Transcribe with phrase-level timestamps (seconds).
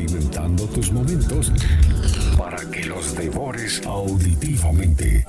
[0.00, 1.52] condimentando tus momentos
[2.38, 5.24] para que los devores auditivamente.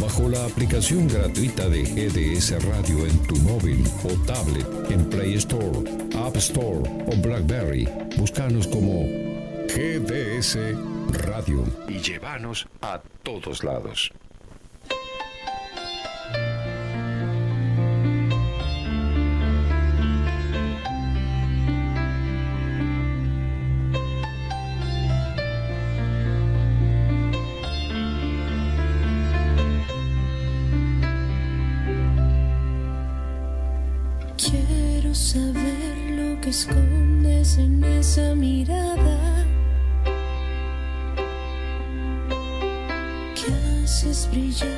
[0.00, 5.78] Bajo la aplicación gratuita de GDS Radio en tu móvil o tablet, en Play Store,
[6.16, 9.04] App Store o Blackberry, búscanos como
[9.68, 10.58] GDS
[11.24, 14.12] Radio y llévanos a todos lados.
[37.56, 39.46] En esa mirada.
[43.34, 44.77] Que haces brillar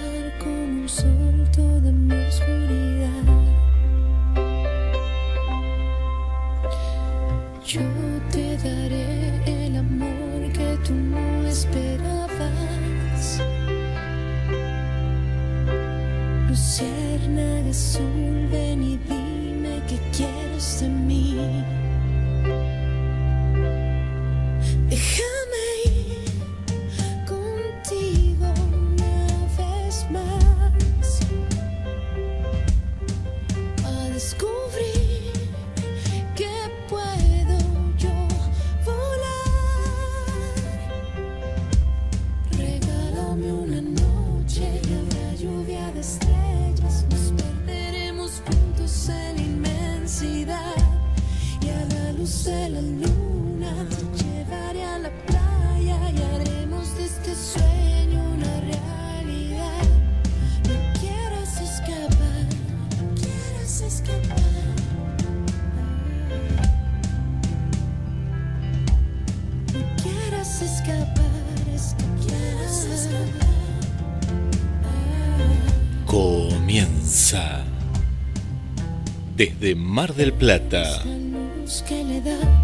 [79.74, 81.02] Mar del Plata,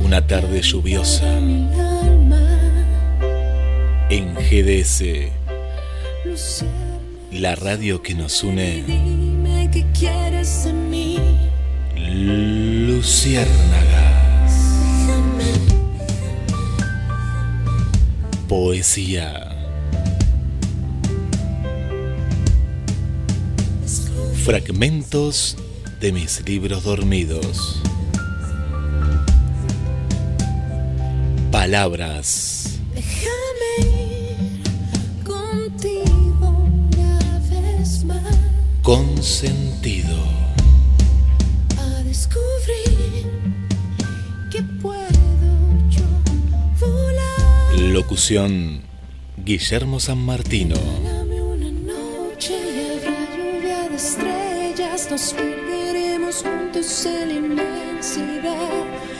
[0.00, 1.38] una tarde lluviosa
[4.08, 5.04] en GDS,
[7.32, 8.84] la radio que nos une.
[11.96, 13.56] Luciérnagas.
[18.48, 19.52] Poesía,
[24.44, 25.56] fragmentos
[26.06, 27.82] de mis libros dormidos.
[31.50, 34.62] Palabras, Déjame
[35.24, 38.22] contigo una vez más
[38.82, 40.16] con sentido.
[41.76, 43.26] a descubrir
[44.52, 45.08] que puedo
[45.90, 46.06] yo
[46.78, 47.80] volar.
[47.80, 48.82] Locución,
[49.44, 50.76] Guillermo San Martino.
[51.00, 51.24] Una
[51.72, 52.54] noche
[52.94, 55.34] habrá lluvia de estrellas.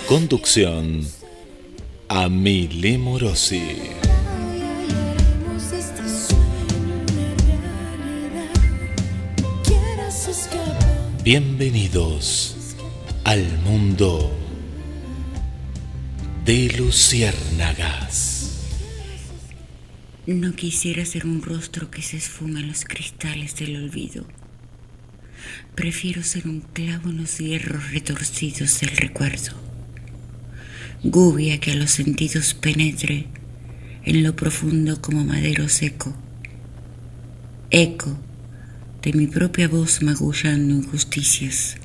[0.08, 1.04] Conducción,
[2.06, 3.90] Amile Morosi.
[11.24, 12.76] Bienvenidos
[13.24, 14.32] al mundo
[16.44, 18.60] de Luciérnagas.
[20.28, 24.24] No quisiera ser un rostro que se esfuma en los cristales del olvido.
[25.74, 29.65] Prefiero ser un clavo en los hierros retorcidos del recuerdo.
[31.02, 33.26] Gubia que a los sentidos penetre
[34.04, 36.16] en lo profundo como madero seco.
[37.70, 38.18] Eco
[39.02, 41.76] de mi propia voz magullando injusticias.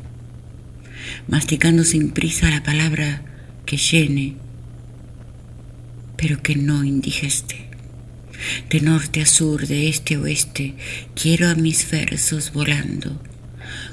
[1.28, 3.24] Masticando sin prisa la palabra
[3.66, 4.36] que llene,
[6.16, 7.68] pero que no indigeste.
[8.70, 10.76] De norte a sur, de este a oeste,
[11.16, 13.22] quiero a mis versos volando,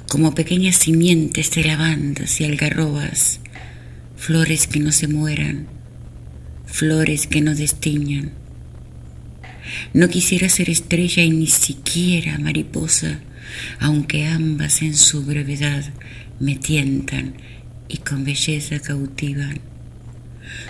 [0.08, 3.40] como pequeñas simientes de lavandas y algarrobas,
[4.18, 5.68] flores que no se mueran,
[6.66, 8.32] flores que no destiñan.
[9.94, 13.20] No quisiera ser estrella y ni siquiera mariposa,
[13.78, 15.84] aunque ambas en su brevedad
[16.40, 17.34] me tientan
[17.88, 19.60] y con belleza cautivan.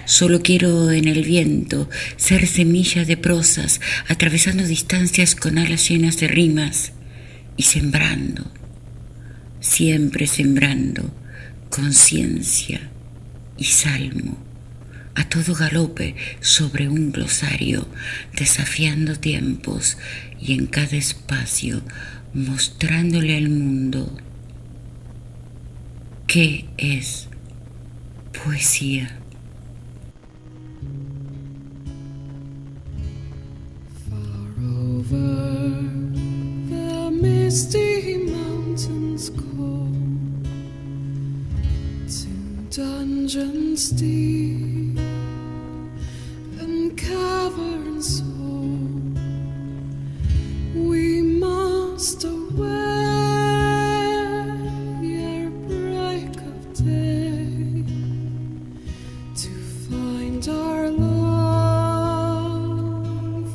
[0.05, 6.29] Solo quiero en el viento ser semilla de prosas, atravesando distancias con alas llenas de
[6.29, 6.93] rimas
[7.57, 8.53] y sembrando,
[9.61, 11.15] siempre sembrando
[11.71, 12.91] conciencia
[13.59, 14.39] y salmo
[15.15, 17.89] a todo galope sobre un glosario,
[18.37, 19.99] desafiando tiempos
[20.41, 21.83] y en cada espacio
[22.35, 24.17] mostrándole al mundo
[26.29, 27.29] qué es
[28.45, 29.19] poesía.
[42.79, 44.97] Dungeons deep
[46.61, 49.19] and caverns old.
[50.77, 52.69] We must away
[55.03, 57.83] ere break of day
[59.43, 59.51] to
[59.89, 62.25] find our long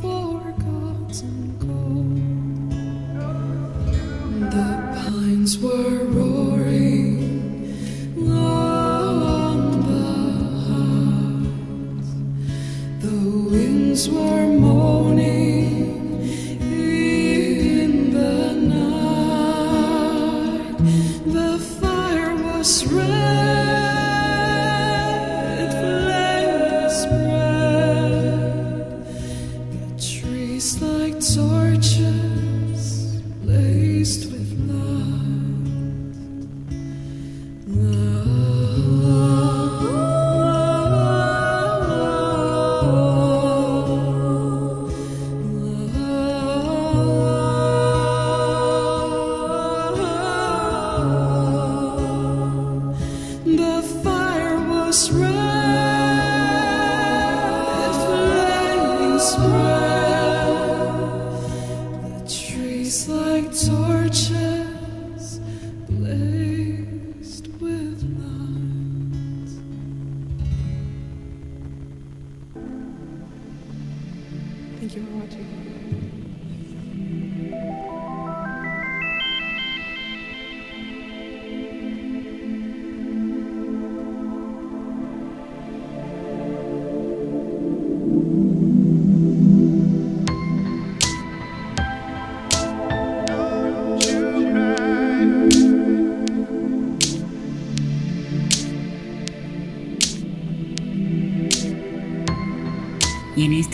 [0.02, 2.20] forgotten gold.
[4.52, 6.53] The pines were roaring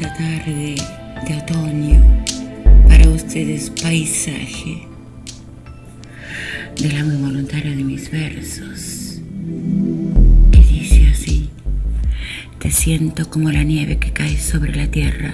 [0.02, 0.76] esta tarde
[1.28, 2.24] de otoño,
[2.88, 4.88] para ustedes paisaje.
[6.82, 9.20] Del amo involuntario de mis versos,
[10.54, 11.50] que dice así,
[12.60, 15.34] te siento como la nieve que cae sobre la tierra,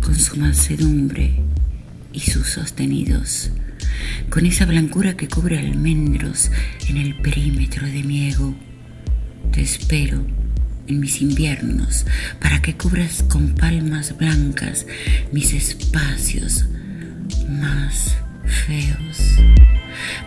[0.00, 1.34] con su mansedumbre
[2.10, 3.50] y sus sostenidos,
[4.30, 6.50] con esa blancura que cubre almendros
[6.88, 8.54] en el perímetro de mi ego.
[9.52, 10.24] Te espero
[10.88, 12.04] en mis inviernos
[12.40, 14.86] para que cubras con palmas blancas
[15.32, 16.66] mis espacios
[17.48, 18.16] más
[18.66, 19.36] feos,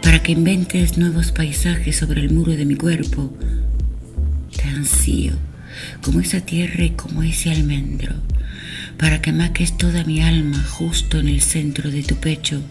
[0.01, 3.35] para que inventes nuevos paisajes sobre el muro de mi cuerpo.
[4.55, 5.33] Te ansío
[6.01, 8.13] como esa tierra y como ese almendro,
[8.97, 12.61] para que maques toda mi alma justo en el centro de tu pecho,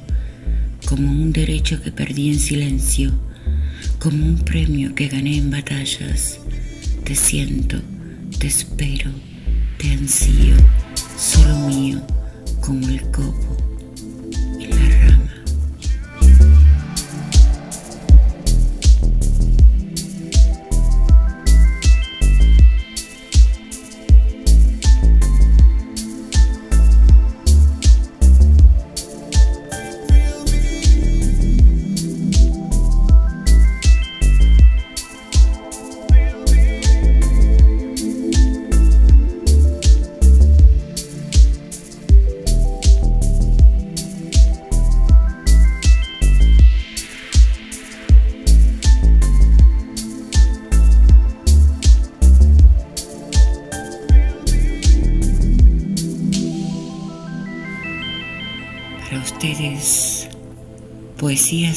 [0.87, 3.13] como un derecho que perdí en silencio,
[3.99, 6.41] como un premio que gané en batallas.
[7.05, 7.77] Te siento,
[8.39, 9.11] te espero,
[9.79, 10.57] te ansío,
[11.19, 12.01] solo mío,
[12.63, 13.64] como el copo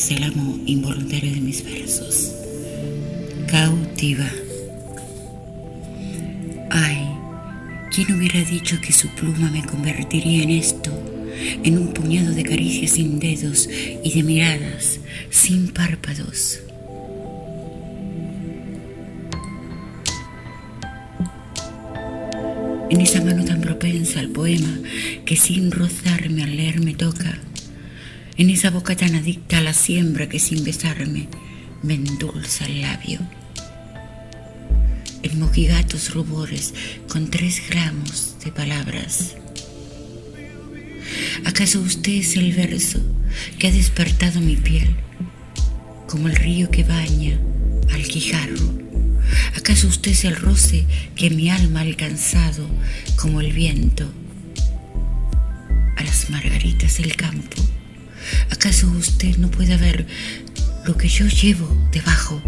[0.09, 2.31] del amo involuntario de mis versos.
[3.47, 4.29] Cautiva.
[6.69, 7.07] Ay,
[7.93, 10.91] ¿quién hubiera dicho que su pluma me convertiría en esto?
[11.63, 13.67] En un puñado de caricias sin dedos
[14.03, 14.99] y de miradas
[15.29, 16.59] sin párpados.
[22.89, 24.79] En esa mano tan propensa al poema
[25.25, 27.37] que sin rozarme al leer me toca.
[28.37, 31.27] En esa boca tan adicta a la siembra que sin besarme
[31.81, 33.19] me endulza el labio.
[35.23, 36.75] En mojigatos rubores
[37.07, 39.35] con tres gramos de palabras.
[41.45, 42.99] ¿Acaso usted es el verso
[43.57, 44.95] que ha despertado mi piel
[46.07, 47.39] como el río que baña
[47.91, 48.71] al guijarro?
[49.55, 52.69] ¿Acaso usted es el roce que mi alma ha alcanzado
[53.15, 54.07] como el viento
[55.95, 57.57] a las margaritas del campo?
[58.49, 60.05] ¿Acaso usted no puede ver
[60.85, 62.41] lo que yo llevo debajo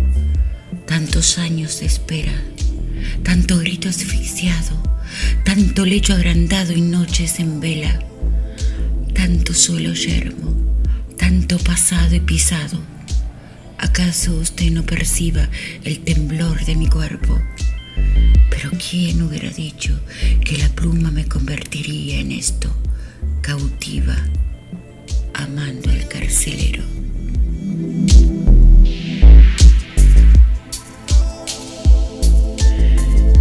[0.85, 2.33] Tantos años de espera,
[3.23, 4.81] tanto grito asfixiado,
[5.43, 7.99] tanto lecho agrandado y noches en vela,
[9.13, 10.55] tanto suelo yermo,
[11.17, 12.79] tanto pasado y pisado.
[13.77, 15.47] ¿Acaso usted no perciba
[15.83, 17.39] el temblor de mi cuerpo?
[18.49, 19.99] Pero ¿quién hubiera dicho
[20.43, 22.75] que la pluma me convertiría en esto,
[23.41, 24.17] cautiva,
[25.33, 26.83] amando al carcelero?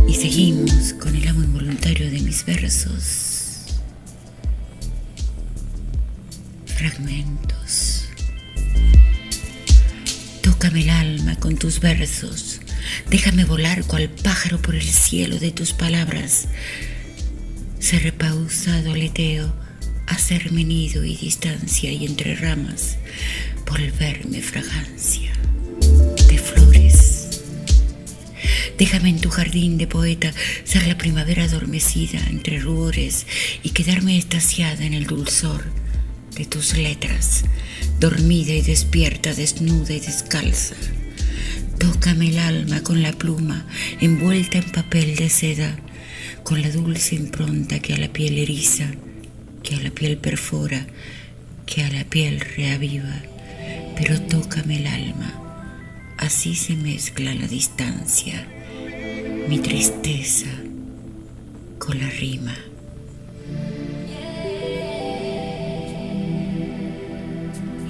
[0.08, 3.66] Y seguimos con el amo involuntario de mis versos.
[6.66, 8.04] Fragmentos.
[10.42, 12.60] Tócame el alma con tus versos.
[13.10, 16.48] Déjame volar cual pájaro por el cielo de tus palabras.
[17.78, 19.52] Se repausado aleteo,
[20.08, 22.96] hacerme nido y distancia y entre ramas,
[23.66, 25.32] volverme fragancia
[26.28, 27.42] de flores.
[28.78, 30.32] Déjame en tu jardín de poeta
[30.64, 33.26] ser la primavera adormecida entre rubores
[33.62, 35.64] y quedarme estasiada en el dulzor
[36.36, 37.44] de tus letras,
[37.98, 40.76] dormida y despierta, desnuda y descalza.
[41.78, 43.66] Tócame el alma con la pluma
[44.00, 45.76] envuelta en papel de seda,
[46.44, 48.90] con la dulce impronta que a la piel eriza,
[49.68, 50.86] que a la piel perfora,
[51.66, 53.20] que a la piel reaviva.
[53.96, 55.30] Pero tócame el alma,
[56.16, 58.46] así se mezcla la distancia,
[59.46, 60.48] mi tristeza
[61.78, 62.56] con la rima.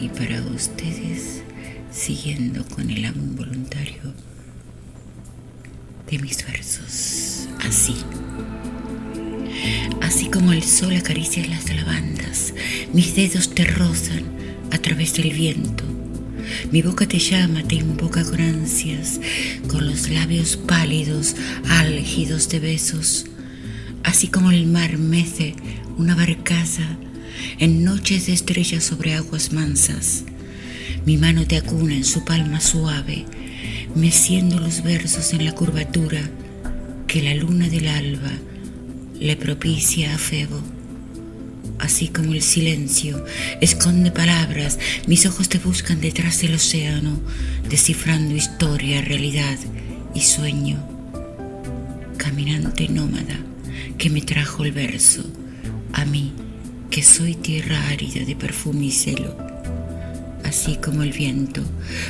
[0.00, 1.42] Y para ustedes,
[1.92, 4.14] siguiendo con el amo involuntario
[6.11, 7.94] de mis versos, así.
[10.00, 12.55] Así como el sol acaricia las lavandas,
[12.93, 14.25] mis dedos te rozan
[14.71, 15.85] a través del viento.
[16.73, 19.21] Mi boca te llama, te invoca con ansias,
[19.69, 21.37] con los labios pálidos,
[21.69, 23.26] álgidos de besos.
[24.02, 25.55] Así como el mar mece
[25.99, 26.97] una barcaza
[27.59, 30.25] en noches de estrellas sobre aguas mansas.
[31.05, 33.25] Mi mano te acuna en su palma suave,
[33.95, 36.21] meciendo los versos en la curvatura
[37.07, 38.33] que la luna del alba
[39.20, 40.60] le propicia a Febo.
[41.78, 43.25] Así como el silencio
[43.60, 47.20] esconde palabras, mis ojos te buscan detrás del océano,
[47.68, 49.58] descifrando historia, realidad
[50.14, 50.82] y sueño.
[52.16, 53.38] Caminante nómada
[53.96, 55.25] que me trajo el verso,
[55.92, 56.32] a mí
[56.90, 59.37] que soy tierra árida de perfume y celo,
[60.44, 61.62] así como el viento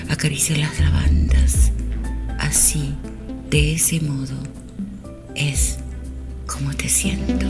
[0.08, 1.72] acaricia las lavandas,
[2.38, 2.94] así,
[3.50, 4.36] de ese modo,
[5.34, 5.78] es
[6.49, 7.47] como te siento.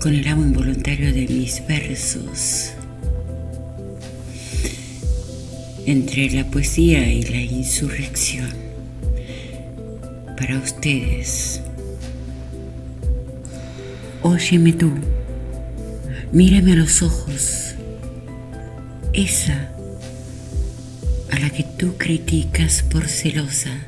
[0.00, 2.72] Con el amo involuntario de mis versos.
[5.84, 8.48] Entre la poesía y la insurrección,
[10.38, 11.60] para ustedes,
[14.22, 14.92] óyeme tú,
[16.32, 17.74] mírame a los ojos,
[19.12, 19.70] esa
[21.30, 23.86] a la que tú criticas por celosa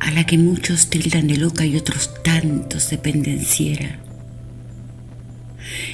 [0.00, 3.98] a la que muchos tildan de loca y otros tantos de pendenciera.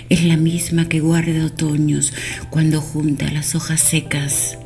[0.09, 2.13] Es la misma que guarda otoños
[2.51, 4.59] cuando junta las hojas secas.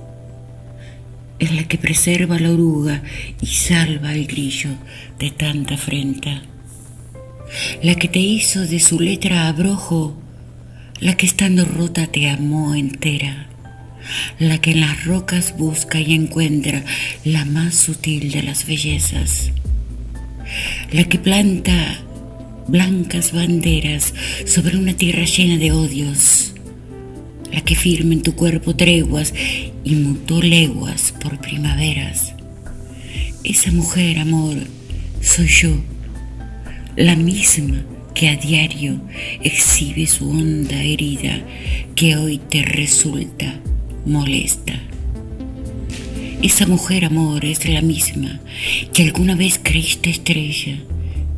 [1.39, 3.03] Es la que preserva la oruga
[3.41, 4.71] y salva el grillo
[5.19, 6.43] de tanta afrenta.
[7.83, 10.21] La que te hizo de su letra abrojo,
[11.01, 13.49] la que estando rota te amó entera
[14.39, 16.85] la que en las rocas busca y encuentra
[17.25, 19.51] la más sutil de las bellezas,
[20.93, 22.03] la que planta
[22.69, 24.15] blancas banderas
[24.47, 26.55] sobre una tierra llena de odios,
[27.53, 29.33] la que firma en tu cuerpo treguas
[29.85, 32.35] y mutó leguas por primaveras.
[33.43, 34.57] Esa mujer, amor,
[35.23, 35.71] soy yo,
[36.97, 37.85] la misma
[38.15, 39.01] que a diario
[39.43, 41.41] exhibe su honda herida
[41.95, 43.61] que hoy te resulta
[44.09, 44.75] molesta.
[46.43, 48.41] Esa mujer, amor, es la misma
[48.93, 50.79] que alguna vez creíste estrella,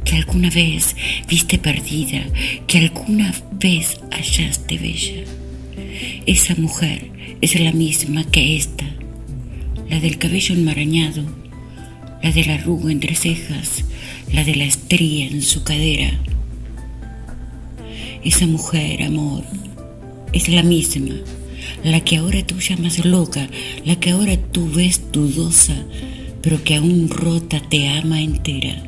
[0.05, 0.95] que alguna vez
[1.29, 2.23] viste perdida,
[2.67, 5.25] que alguna vez hallaste bella.
[6.27, 7.11] Esa mujer
[7.41, 8.85] es la misma que esta,
[9.89, 11.25] la del cabello enmarañado,
[12.23, 13.85] la de la arruga entre cejas,
[14.33, 16.13] la de la estría en su cadera.
[18.23, 19.45] Esa mujer, amor,
[20.33, 21.15] es la misma,
[21.85, 23.49] la que ahora tú llamas loca,
[23.85, 25.75] la que ahora tú ves dudosa,
[26.43, 28.83] pero que aún rota te ama entera.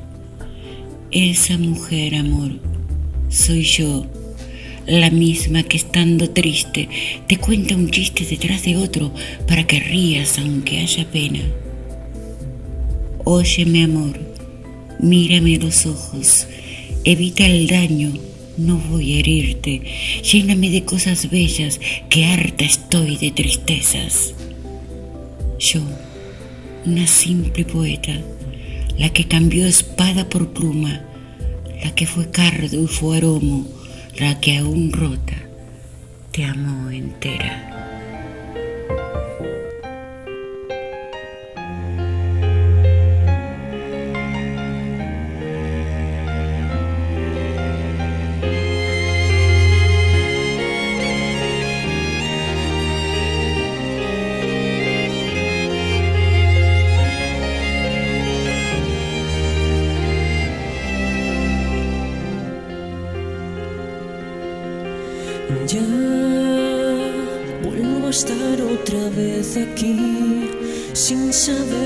[1.11, 2.53] Esa mujer, amor,
[3.29, 4.07] soy yo,
[4.87, 6.89] la misma que estando triste
[7.29, 9.13] te cuenta un chiste detrás de otro
[9.47, 11.41] para que rías aunque haya pena.
[13.25, 14.19] Óyeme, amor,
[15.01, 16.47] mírame los ojos,
[17.05, 18.13] evita el daño,
[18.57, 19.83] no voy a herirte,
[20.23, 24.35] lléname de cosas bellas, que harta estoy de tristezas.
[25.59, 25.81] Yo,
[26.85, 28.21] una simple poeta,
[28.99, 31.05] la que cambió espada por pluma,
[31.83, 33.67] la que fue cardo y fue aromo,
[34.19, 35.37] la que aún rota,
[36.31, 37.69] te amo entera.
[71.33, 71.82] Sin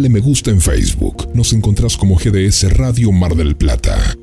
[0.00, 1.28] Dale me gusta en Facebook.
[1.34, 4.16] Nos encontrás como GDS Radio Mar del Plata.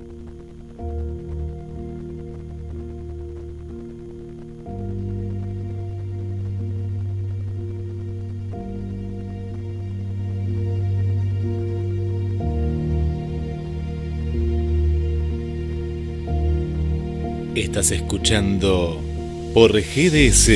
[17.53, 18.99] Estás escuchando
[19.53, 20.49] por GDS,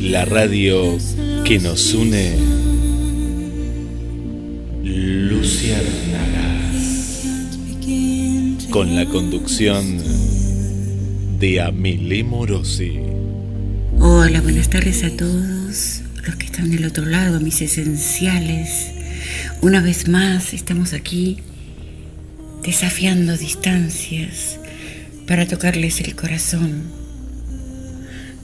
[0.00, 0.96] la radio
[1.44, 2.55] que nos une.
[8.76, 10.02] Con la conducción
[11.38, 12.98] de Amile Morosi.
[13.98, 18.90] Hola, buenas tardes a todos los que están del otro lado, mis esenciales.
[19.62, 21.38] Una vez más estamos aquí
[22.64, 24.58] desafiando distancias
[25.26, 26.82] para tocarles el corazón,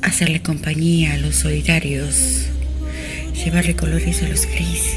[0.00, 2.46] hacerle compañía a los solitarios,
[3.34, 4.96] llevarle colores a los grises,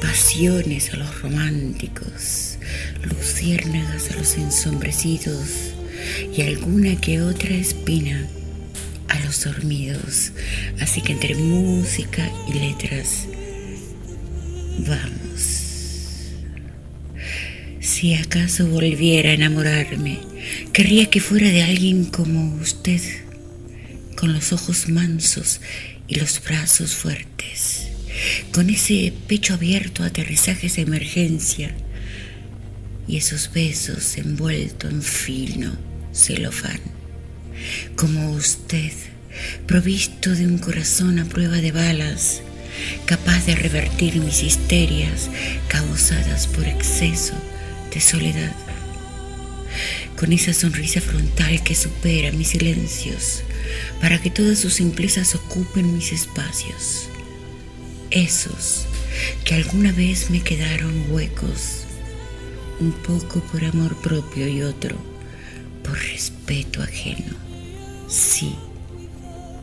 [0.00, 2.51] pasiones a los románticos,
[3.02, 5.72] luciérnagas a los ensombrecidos
[6.36, 8.28] y alguna que otra espina
[9.08, 10.32] a los dormidos.
[10.80, 13.26] Así que entre música y letras,
[14.78, 15.62] vamos.
[17.80, 20.20] Si acaso volviera a enamorarme,
[20.72, 23.00] querría que fuera de alguien como usted,
[24.16, 25.60] con los ojos mansos
[26.06, 27.88] y los brazos fuertes,
[28.52, 31.74] con ese pecho abierto a aterrizajes de emergencia
[33.12, 35.76] y esos besos envueltos en fino
[36.14, 36.80] celofán,
[37.94, 38.90] como usted,
[39.66, 42.40] provisto de un corazón a prueba de balas,
[43.04, 45.28] capaz de revertir mis histerias
[45.68, 47.34] causadas por exceso
[47.92, 48.56] de soledad,
[50.16, 53.42] con esa sonrisa frontal que supera mis silencios,
[54.00, 57.10] para que todas sus simplezas ocupen mis espacios,
[58.10, 58.86] esos
[59.44, 61.81] que alguna vez me quedaron huecos,
[62.82, 64.96] un poco por amor propio y otro
[65.84, 67.34] por respeto ajeno.
[68.08, 68.54] Sí,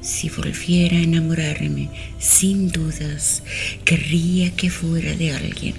[0.02, 3.44] si volviera a enamorarme, sin dudas,
[3.84, 5.76] querría que fuera de alguien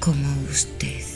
[0.00, 1.11] como usted.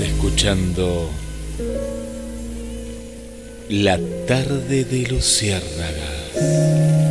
[0.00, 1.08] Escuchando
[3.68, 7.03] La tarde de Luciérnaga.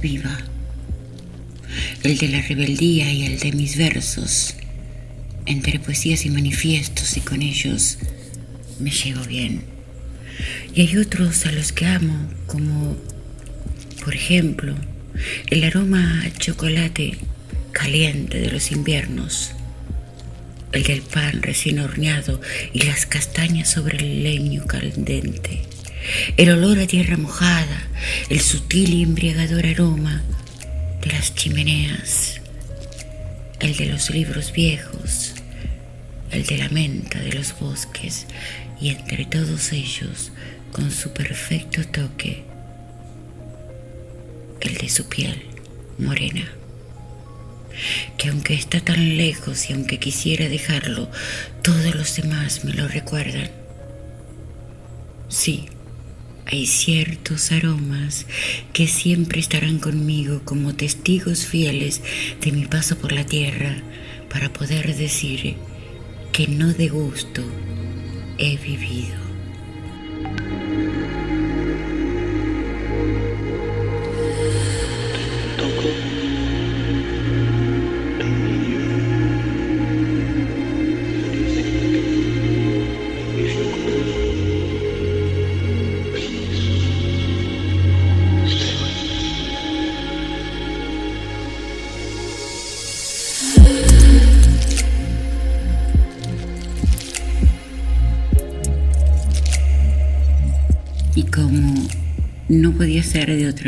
[0.00, 0.38] Viva.
[2.02, 4.54] El de la rebeldía y el de mis versos,
[5.46, 7.98] entre poesías y manifiestos, y con ellos
[8.78, 9.64] me llevo bien.
[10.74, 12.96] Y hay otros a los que amo, como,
[14.04, 14.74] por ejemplo,
[15.48, 17.18] el aroma a chocolate
[17.72, 19.52] caliente de los inviernos,
[20.72, 22.40] el del pan recién horneado
[22.72, 25.62] y las castañas sobre el leño candente,
[26.36, 27.82] el olor a tierra mojada,
[28.28, 30.22] el sutil y embriagador aroma
[31.00, 32.40] de las chimeneas,
[33.60, 35.34] el de los libros viejos,
[36.30, 38.26] el de la menta de los bosques
[38.80, 40.32] y entre todos ellos,
[40.72, 42.44] con su perfecto toque,
[44.60, 45.42] el de su piel
[45.98, 46.52] morena.
[48.16, 51.10] que aunque está tan lejos y aunque quisiera dejarlo,
[51.62, 53.50] todos los demás me lo recuerdan.
[55.28, 55.68] Sí,
[56.46, 58.26] hay ciertos aromas
[58.72, 62.02] que siempre estarán conmigo como testigos fieles
[62.40, 63.76] de mi paso por la tierra
[64.30, 65.56] para poder decir
[66.32, 67.42] que no de gusto
[68.38, 69.25] he vivido.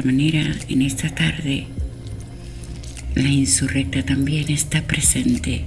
[0.02, 1.66] Manera en esta tarde.
[3.14, 5.64] La insurrecta también está presente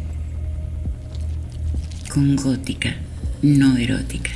[2.09, 2.95] con gótica,
[3.41, 4.31] no erótica,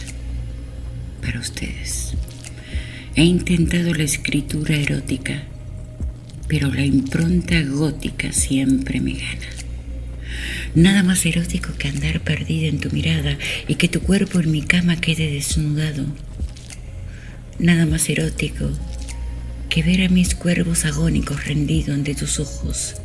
[1.22, 2.14] para ustedes.
[3.16, 5.44] He intentado la escritura erótica,
[6.48, 9.50] pero la impronta gótica siempre me gana.
[10.74, 14.62] Nada más erótico que andar perdida en tu mirada y que tu cuerpo en mi
[14.62, 16.06] cama quede desnudado
[17.60, 18.70] nada más erótico
[19.76, 22.96] que ver a mis cuervos agónicos rendidos ante tus ojos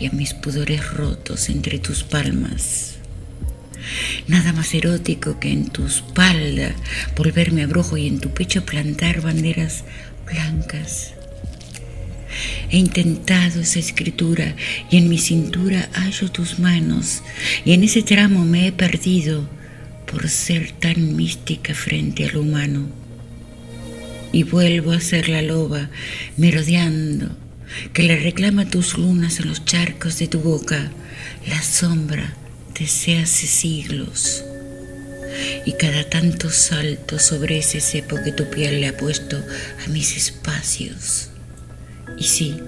[0.00, 2.96] y a mis pudores rotos entre tus palmas.
[4.26, 6.74] Nada más erótico que en tu espalda
[7.16, 9.84] volverme abrojo y en tu pecho plantar banderas
[10.26, 11.12] blancas.
[12.72, 14.56] He intentado esa escritura
[14.90, 17.22] y en mi cintura hallo tus manos
[17.64, 19.48] y en ese tramo me he perdido
[20.10, 22.97] por ser tan mística frente al humano
[24.38, 25.90] y vuelvo a ser la loba
[26.36, 27.28] merodeando
[27.92, 30.92] que le reclama tus lunas en los charcos de tu boca.
[31.48, 32.36] La sombra
[32.78, 34.44] desea hace siglos
[35.66, 39.44] y cada tanto salto sobre ese cepo que tu piel le ha puesto
[39.84, 41.30] a mis espacios.
[42.16, 42.60] Y sí,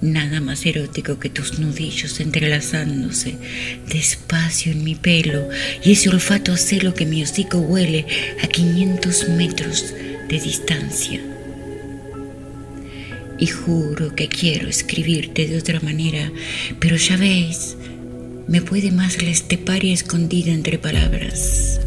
[0.00, 3.34] Nada más erótico que tus nudillos entrelazándose
[3.88, 5.48] despacio en mi pelo
[5.82, 8.06] y ese olfato a celo que mi hocico huele
[8.40, 9.94] a 500 metros
[10.28, 11.20] de distancia.
[13.40, 16.30] Y juro que quiero escribirte de otra manera,
[16.78, 17.76] pero ya ves,
[18.46, 21.80] me puede más la esteparia escondida entre palabras.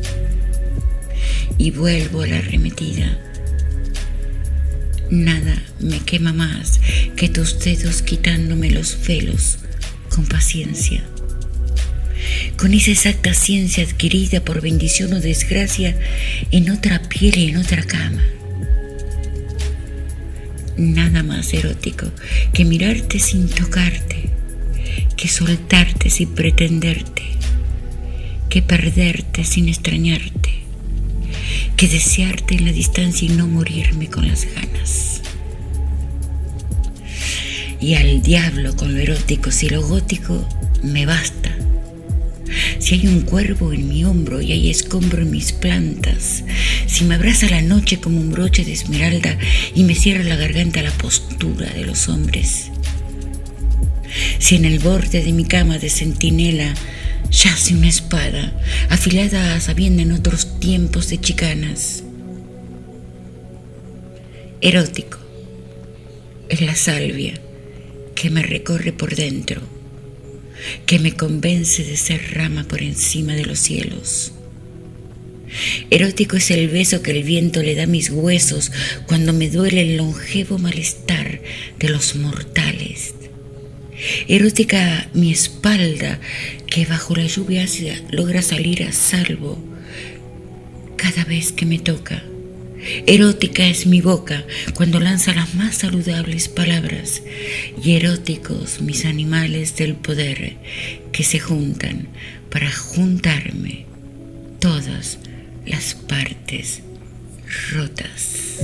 [1.58, 3.31] Y vuelvo a la arremetida
[5.12, 6.80] Nada me quema más
[7.18, 9.58] que tus dedos quitándome los velos
[10.08, 11.04] con paciencia.
[12.56, 16.00] Con esa exacta ciencia adquirida por bendición o desgracia
[16.52, 18.24] en otra piel y en otra cama.
[20.78, 22.10] Nada más erótico
[22.54, 24.30] que mirarte sin tocarte,
[25.18, 27.24] que soltarte sin pretenderte,
[28.48, 30.62] que perderte sin extrañarte
[31.78, 35.22] que desearte en la distancia y no morirme con las ganas.
[37.80, 40.48] Y al diablo con lo erótico, si lo gótico
[40.84, 41.56] me basta.
[42.80, 46.44] Si hay un cuervo en mi hombro y hay escombro en mis plantas,
[46.88, 49.38] si me abraza la noche como un broche de esmeralda
[49.74, 52.72] y me cierra la garganta la postura de los hombres,
[54.40, 56.74] si en el borde de mi cama de centinela
[57.32, 58.54] yace una espada,
[58.90, 62.04] afilada a sabienda en otros tiempos de chicanas.
[64.60, 65.18] Erótico
[66.50, 67.34] es la salvia
[68.14, 69.62] que me recorre por dentro,
[70.86, 74.34] que me convence de ser rama por encima de los cielos.
[75.90, 78.72] Erótico es el beso que el viento le da a mis huesos
[79.08, 81.42] cuando me duele el longevo malestar
[81.80, 83.16] de los mortales
[84.28, 86.20] Erótica mi espalda
[86.72, 89.62] que bajo la lluvia ácida logra salir a salvo
[90.96, 92.24] cada vez que me toca.
[93.06, 97.22] Erótica es mi boca cuando lanza las más saludables palabras
[97.84, 100.56] y eróticos mis animales del poder
[101.12, 102.08] que se juntan
[102.50, 103.86] para juntarme
[104.60, 105.20] todas
[105.66, 106.82] las partes
[107.74, 108.60] rotas.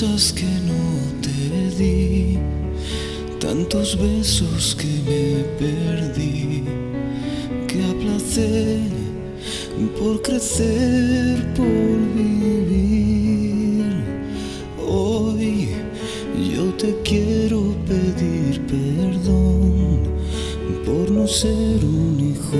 [0.00, 0.82] cosas que no
[1.20, 2.38] te di,
[3.38, 6.64] tantos besos que me perdí,
[7.68, 8.78] que aplacé
[9.98, 13.84] por crecer, por vivir.
[14.88, 15.68] Hoy
[16.54, 20.00] yo te quiero pedir perdón
[20.86, 22.56] por no ser un hijo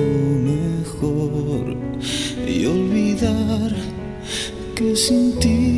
[0.53, 1.74] mejor
[2.46, 3.74] y olvidar
[4.74, 5.69] que sin ti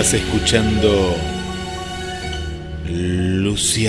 [0.00, 1.14] Estás escuchando
[2.88, 3.84] Luciérnagas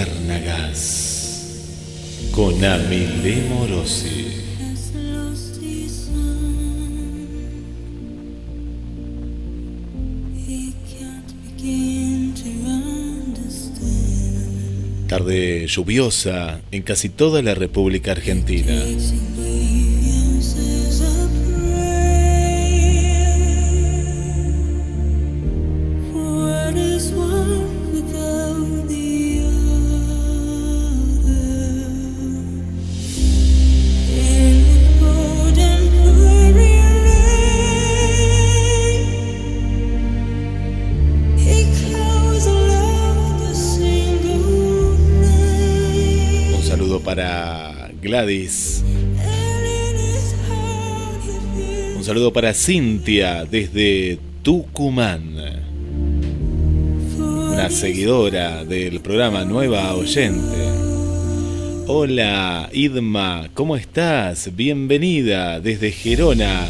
[2.34, 4.28] con Amile Morosi.
[15.08, 18.74] Tarde lluviosa en casi toda la República Argentina.
[48.12, 48.84] Gladys.
[51.96, 55.34] Un saludo para Cintia desde Tucumán.
[57.18, 60.58] Una seguidora del programa Nueva Oyente.
[61.88, 64.54] Hola Idma, ¿cómo estás?
[64.58, 66.68] Bienvenida desde Gerona.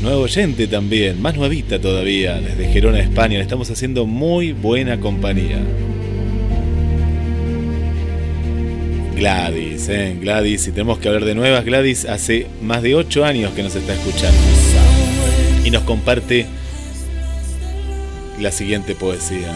[0.00, 3.36] Nuevo oyente también, más nuevita todavía, desde Gerona, España.
[3.36, 5.58] Le estamos haciendo muy buena compañía.
[9.20, 10.16] Gladys, ¿eh?
[10.18, 13.76] Gladys, si tenemos que hablar de nuevas, Gladys hace más de 8 años que nos
[13.76, 14.40] está escuchando
[15.62, 16.46] y nos comparte
[18.38, 19.54] la siguiente poesía.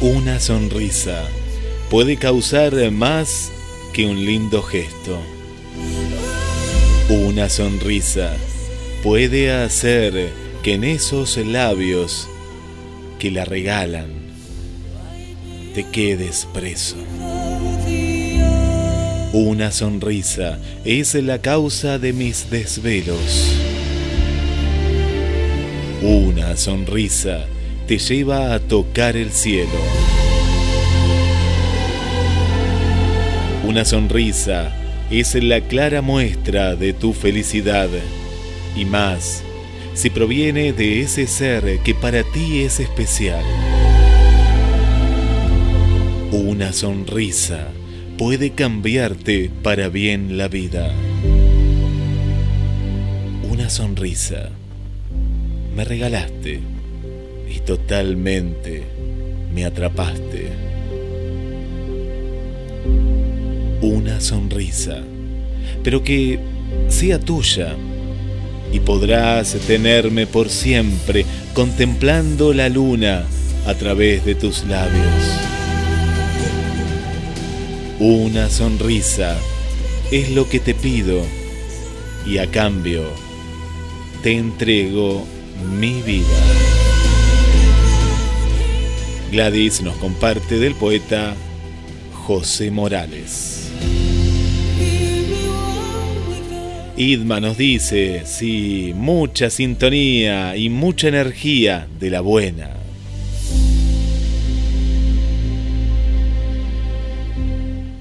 [0.00, 1.24] Una sonrisa
[1.88, 3.52] puede causar más
[3.92, 5.20] que un lindo gesto.
[7.10, 8.36] Una sonrisa
[9.04, 10.30] puede hacer
[10.64, 12.28] que en esos labios
[13.20, 14.17] que la regalan
[15.78, 16.96] te quedes preso.
[19.32, 23.54] Una sonrisa es la causa de mis desvelos.
[26.02, 27.46] Una sonrisa
[27.86, 29.78] te lleva a tocar el cielo.
[33.64, 34.72] Una sonrisa
[35.12, 37.88] es la clara muestra de tu felicidad
[38.74, 39.44] y más
[39.94, 43.44] si proviene de ese ser que para ti es especial.
[46.30, 47.68] Una sonrisa
[48.18, 50.92] puede cambiarte para bien la vida.
[53.50, 54.50] Una sonrisa
[55.74, 56.60] me regalaste
[57.48, 58.82] y totalmente
[59.54, 60.50] me atrapaste.
[63.80, 64.98] Una sonrisa,
[65.82, 66.38] pero que
[66.88, 67.74] sea tuya
[68.70, 71.24] y podrás tenerme por siempre
[71.54, 73.24] contemplando la luna
[73.66, 75.57] a través de tus labios.
[78.00, 79.36] Una sonrisa
[80.12, 81.20] es lo que te pido
[82.24, 83.02] y a cambio
[84.22, 85.26] te entrego
[85.80, 86.24] mi vida.
[89.32, 91.34] Gladys nos comparte del poeta
[92.12, 93.72] José Morales.
[96.96, 102.70] Idma nos dice, sí, mucha sintonía y mucha energía de la buena.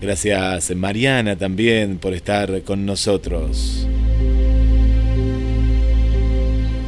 [0.07, 3.85] Gracias Mariana también por estar con nosotros.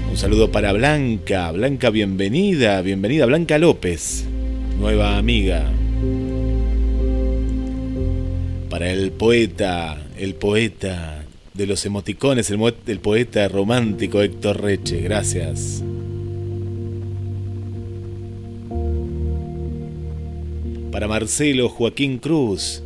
[0.10, 1.52] Un saludo para Blanca.
[1.52, 2.82] Blanca, bienvenida.
[2.82, 4.24] Bienvenida Blanca López,
[4.80, 5.70] nueva amiga.
[8.70, 15.02] Para el poeta, el poeta de los emoticones, el, poeta romántico Héctor Reche.
[15.02, 15.84] Gracias.
[20.90, 22.82] Para Marcelo Joaquín Cruz,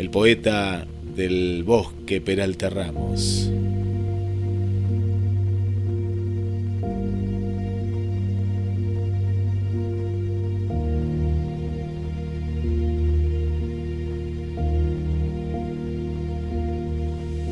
[0.00, 3.50] el poeta del bosque Peralta Ramos.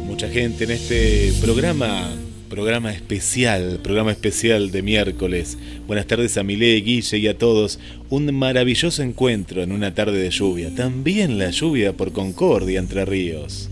[0.07, 2.09] Mucha gente en este programa
[2.49, 5.59] programa especial, programa especial de miércoles.
[5.87, 7.79] Buenas tardes a Milé, Guille y a todos.
[8.11, 10.75] Un maravilloso encuentro en una tarde de lluvia.
[10.75, 13.69] También la lluvia por Concordia, Entre Ríos.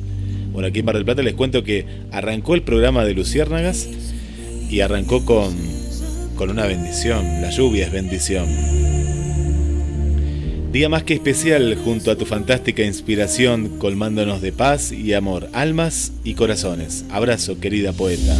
[0.53, 3.89] Bueno, aquí en Mar del Plata les cuento que arrancó el programa de Luciérnagas
[4.70, 5.55] y arrancó con,
[6.37, 7.43] con una bendición.
[7.43, 8.47] La lluvia es bendición.
[10.72, 16.12] Día más que especial junto a tu fantástica inspiración, colmándonos de paz y amor, almas
[16.22, 17.07] y corazones.
[17.11, 18.37] Abrazo, querida poeta.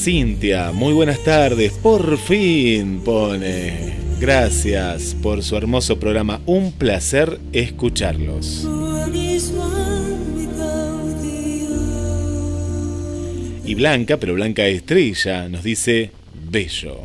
[0.00, 3.92] Cintia, muy buenas tardes, por fin pone.
[4.18, 8.66] Gracias por su hermoso programa, un placer escucharlos.
[13.66, 16.12] Y Blanca, pero Blanca Estrella, nos dice
[16.50, 17.00] bello.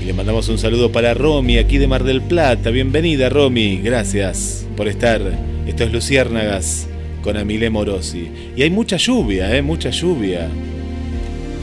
[0.00, 2.70] Y le mandamos un saludo para Romy, aquí de Mar del Plata.
[2.70, 5.20] Bienvenida Romy, gracias por estar.
[5.66, 6.86] Esto es Luciérnagas
[7.26, 8.30] con Amile Morosi.
[8.54, 9.60] Y hay mucha lluvia, ¿eh?
[9.60, 10.48] mucha lluvia.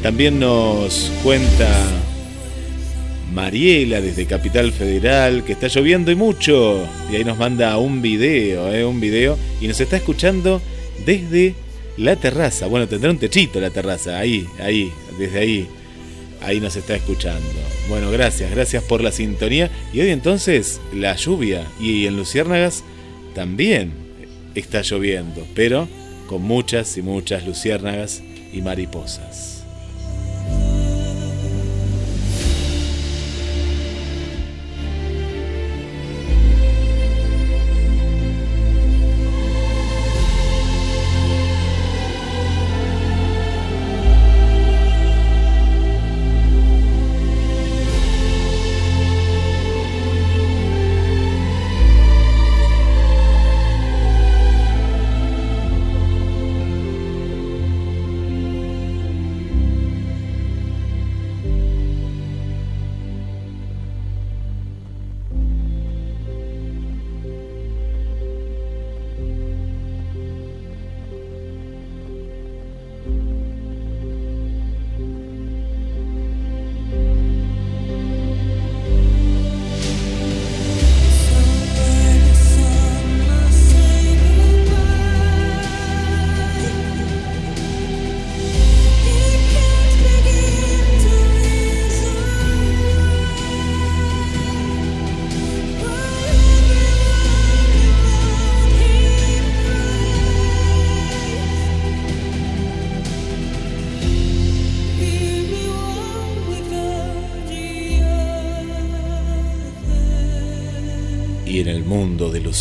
[0.02, 1.70] También nos cuenta
[3.34, 6.86] Mariela desde Capital Federal que está lloviendo y mucho.
[7.10, 8.84] Y ahí nos manda un video, ¿eh?
[8.84, 9.38] un video.
[9.62, 10.62] Y nos está escuchando
[11.06, 11.56] desde
[11.96, 12.68] la terraza.
[12.68, 14.20] Bueno, tendrá un techito la terraza.
[14.20, 15.68] Ahí, ahí, desde ahí.
[16.42, 17.48] Ahí nos está escuchando.
[17.88, 19.72] Bueno, gracias, gracias por la sintonía.
[19.94, 22.84] Y hoy entonces la lluvia y en Luciérnagas
[23.34, 24.03] también
[24.56, 25.88] está lloviendo, pero
[26.28, 29.53] con muchas y muchas luciérnagas y mariposas.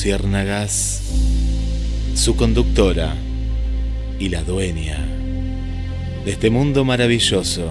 [0.03, 1.01] Luciérnagas,
[2.17, 3.15] su conductora
[4.19, 4.99] y la dueña
[6.25, 7.71] de este mundo maravilloso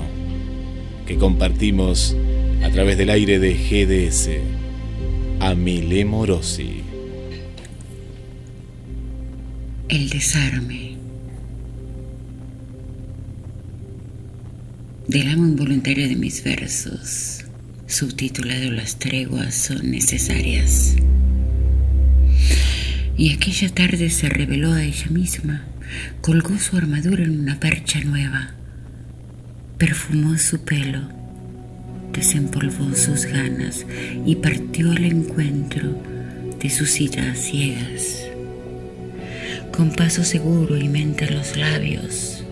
[1.05, 2.15] que compartimos
[2.63, 4.29] a través del aire de GDS,
[5.41, 6.83] Amile Morosi.
[9.89, 10.95] El desarme.
[15.05, 17.43] Del amo involuntario de mis versos,
[17.87, 20.95] subtitulado Las treguas son necesarias.
[23.21, 25.61] Y aquella tarde se reveló a ella misma,
[26.21, 28.55] colgó su armadura en una percha nueva,
[29.77, 31.01] perfumó su pelo,
[32.13, 33.85] desempolvó sus ganas
[34.25, 36.01] y partió al encuentro
[36.59, 38.25] de sus iras ciegas
[39.71, 42.43] con paso seguro y mente en los labios.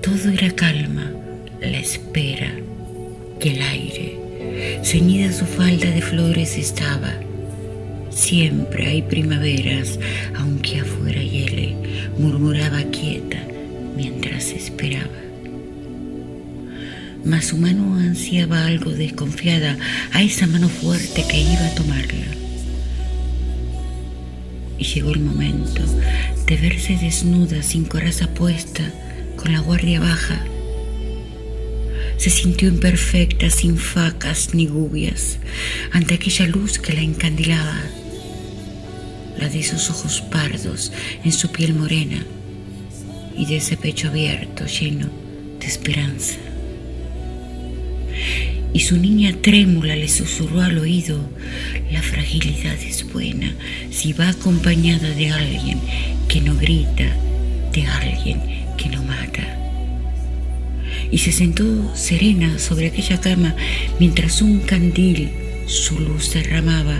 [0.00, 1.12] Todo era calma,
[1.60, 2.54] la espera
[3.42, 4.18] y el aire.
[4.82, 7.27] Ceñida su falda de flores estaba.
[8.18, 9.96] Siempre hay primaveras,
[10.36, 11.76] aunque afuera hiele,
[12.18, 13.38] murmuraba quieta
[13.96, 15.06] mientras esperaba.
[17.24, 19.78] Mas su mano ansiaba algo desconfiada
[20.12, 22.26] a esa mano fuerte que iba a tomarla.
[24.78, 25.82] Y llegó el momento
[26.44, 28.82] de verse desnuda, sin coraza puesta,
[29.36, 30.44] con la guardia baja.
[32.16, 35.38] Se sintió imperfecta, sin facas ni gubias,
[35.92, 37.80] ante aquella luz que la encandilaba,
[39.38, 40.92] la de esos ojos pardos
[41.24, 42.24] en su piel morena
[43.36, 45.08] y de ese pecho abierto lleno
[45.60, 46.36] de esperanza.
[48.72, 51.18] Y su niña trémula le susurró al oído,
[51.90, 53.54] la fragilidad es buena
[53.90, 55.80] si va acompañada de alguien
[56.28, 57.16] que no grita,
[57.72, 58.40] de alguien
[58.76, 59.56] que no mata.
[61.10, 61.64] Y se sentó
[61.96, 63.54] serena sobre aquella cama
[63.98, 65.30] mientras un candil
[65.68, 66.98] su luz derramaba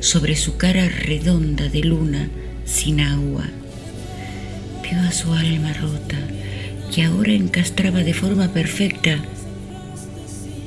[0.00, 2.28] sobre su cara redonda de luna
[2.66, 3.44] sin agua.
[4.82, 6.18] Vio a su alma rota
[6.94, 9.18] que ahora encastraba de forma perfecta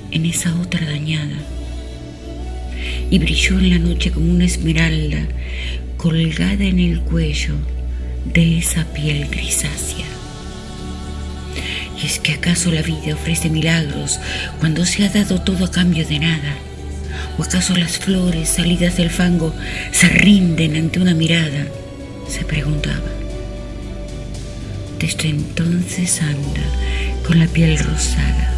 [0.10, 1.38] en esa otra dañada
[3.12, 5.28] y brilló en la noche como una esmeralda
[5.98, 7.54] colgada en el cuello
[8.34, 10.08] de esa piel grisácea.
[12.02, 14.20] ¿Y es que acaso la vida ofrece milagros
[14.60, 16.56] cuando se ha dado todo a cambio de nada?
[17.38, 19.54] ¿O acaso las flores salidas del fango
[19.92, 21.68] se rinden ante una mirada?
[22.28, 23.10] Se preguntaba.
[25.00, 26.62] Desde entonces anda
[27.26, 28.50] con la piel rosada.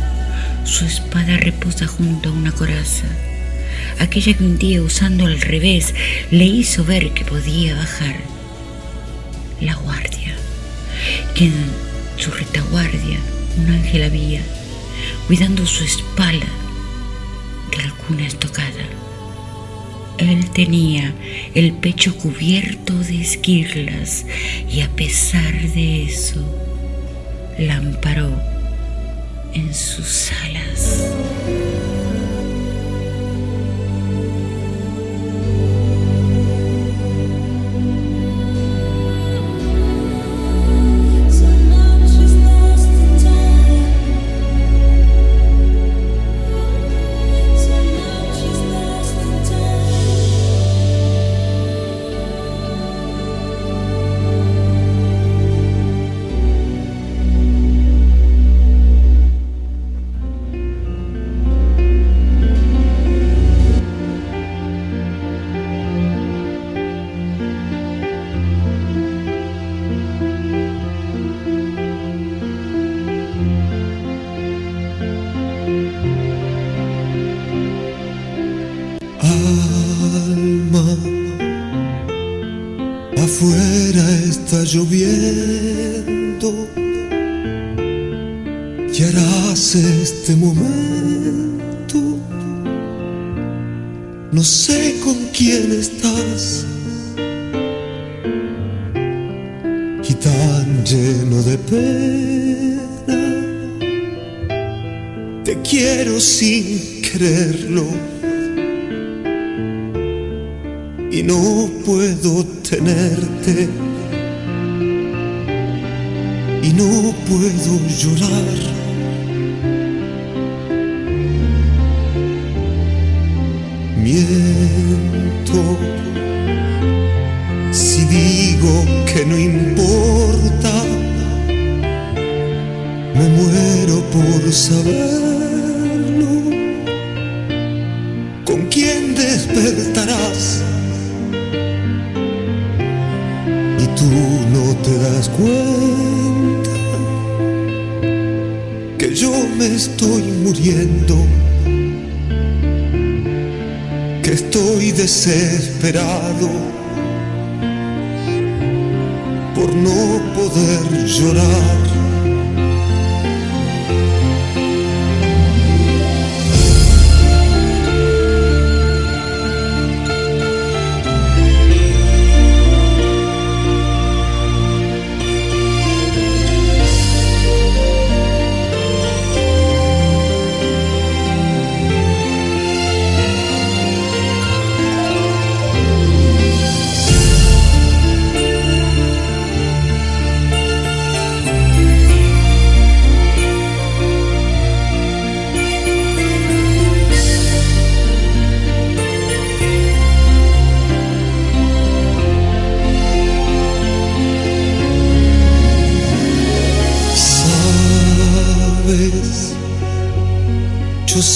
[0.66, 3.06] Su espada reposa junto a una coraza,
[4.00, 5.94] aquella que un día usando al revés
[6.32, 8.16] le hizo ver que podía bajar
[9.62, 10.36] la guardia,
[11.36, 11.54] que en
[12.18, 13.20] su retaguardia
[13.58, 14.42] un ángel había,
[15.28, 16.48] cuidando su espalda
[17.84, 18.86] alguna estocada.
[20.18, 21.14] Él tenía
[21.54, 24.26] el pecho cubierto de esquirlas
[24.70, 26.44] y a pesar de eso,
[27.58, 28.32] la amparó
[29.54, 31.65] en sus alas.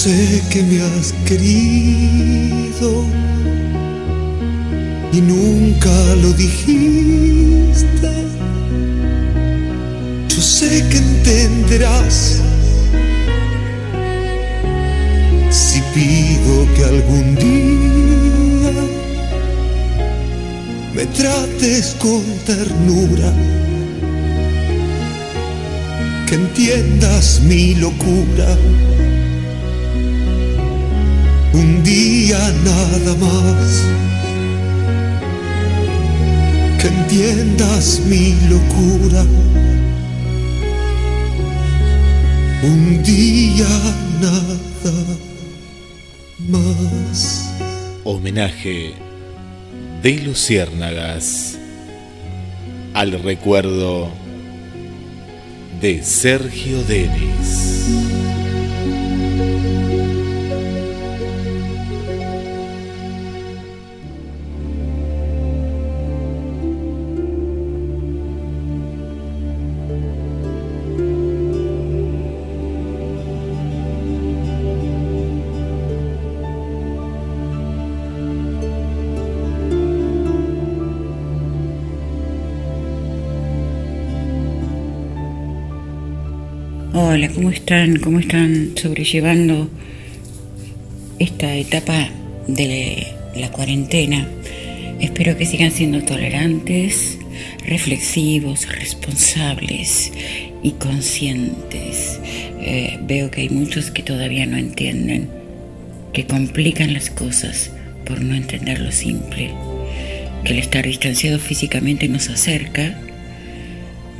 [0.02, 3.04] Sé que me has querido
[5.12, 8.10] y nunca lo dijiste.
[10.26, 12.40] Yo sé que entenderás
[15.50, 18.72] si pido que algún día
[20.94, 23.34] me trates con ternura,
[26.26, 28.56] que entiendas mi locura
[31.52, 33.84] un día nada más.
[36.80, 39.24] Que entiendas mi locura.
[42.62, 43.68] Un día
[44.20, 45.16] nada
[46.48, 47.50] más.
[48.04, 48.94] Homenaje
[50.02, 51.58] de Luciérnagas
[52.94, 54.10] al recuerdo
[55.80, 57.69] de Sergio Denis.
[88.02, 89.70] ¿Cómo están sobrellevando
[91.20, 92.08] esta etapa
[92.48, 93.06] de
[93.36, 94.26] la cuarentena?
[94.98, 97.16] Espero que sigan siendo tolerantes,
[97.64, 100.10] reflexivos, responsables
[100.64, 102.18] y conscientes.
[102.60, 105.28] Eh, veo que hay muchos que todavía no entienden,
[106.12, 107.70] que complican las cosas
[108.04, 109.52] por no entender lo simple,
[110.42, 113.00] que el estar distanciado físicamente nos acerca,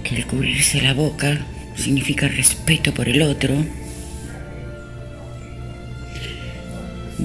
[0.04, 1.44] que el cubrirse la boca
[1.80, 3.54] significa respeto por el otro.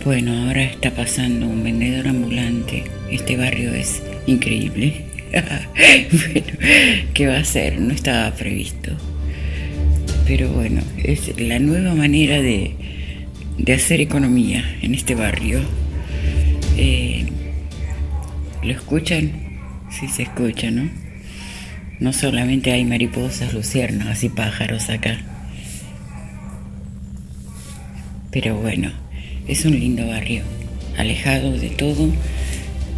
[0.03, 2.85] Bueno, ahora está pasando un vendedor ambulante.
[3.11, 5.05] Este barrio es increíble.
[5.31, 6.47] bueno,
[7.13, 7.79] ¿qué va a ser?
[7.79, 8.91] No estaba previsto.
[10.27, 12.75] Pero bueno, es la nueva manera de,
[13.73, 15.59] hacer economía en este barrio.
[16.77, 17.25] Eh,
[18.63, 19.31] ¿Lo escuchan?
[19.91, 21.04] Sí se escucha, ¿no?
[21.99, 25.17] No solamente hay mariposas, luciernas y pájaros acá.
[28.31, 28.91] Pero bueno,
[29.47, 30.43] es un lindo barrio,
[30.97, 32.11] alejado de todo.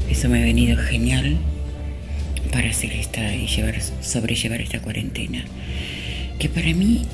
[0.09, 1.37] Eso me ha venido genial
[2.51, 5.45] para hacer esta y llevar, sobrellevar esta cuarentena.
[6.39, 7.05] Que para mí,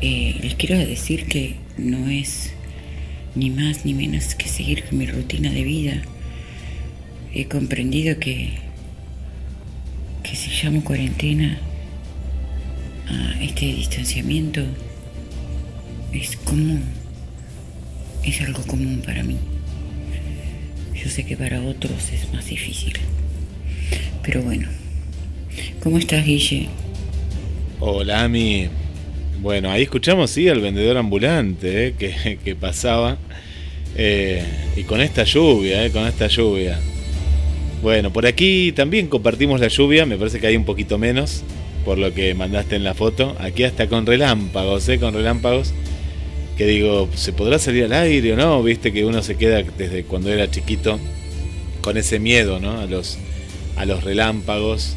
[0.00, 2.52] eh, les quiero decir que no es
[3.34, 6.02] ni más ni menos que seguir mi rutina de vida.
[7.34, 8.65] He comprendido que
[10.36, 11.58] que se llama cuarentena
[13.08, 14.60] a este distanciamiento
[16.12, 16.82] es común,
[18.22, 19.36] es algo común para mí.
[20.94, 22.94] Yo sé que para otros es más difícil.
[24.22, 24.68] Pero bueno,
[25.82, 26.68] ¿cómo estás, Guille?
[27.80, 28.68] Hola, Ami.
[29.40, 33.16] Bueno, ahí escuchamos, sí, al vendedor ambulante eh, que, pasaba.
[33.94, 34.42] Eh,
[34.76, 36.78] y con esta lluvia, eh, con esta lluvia.
[37.82, 41.42] Bueno, por aquí también compartimos la lluvia, me parece que hay un poquito menos,
[41.84, 43.36] por lo que mandaste en la foto.
[43.38, 44.98] Aquí hasta con relámpagos, ¿eh?
[44.98, 45.72] Con relámpagos.
[46.56, 48.62] Que digo, ¿se podrá salir al aire o no?
[48.62, 50.98] Viste que uno se queda desde cuando era chiquito
[51.82, 52.80] con ese miedo, ¿no?
[52.80, 53.18] A los,
[53.76, 54.96] a los relámpagos.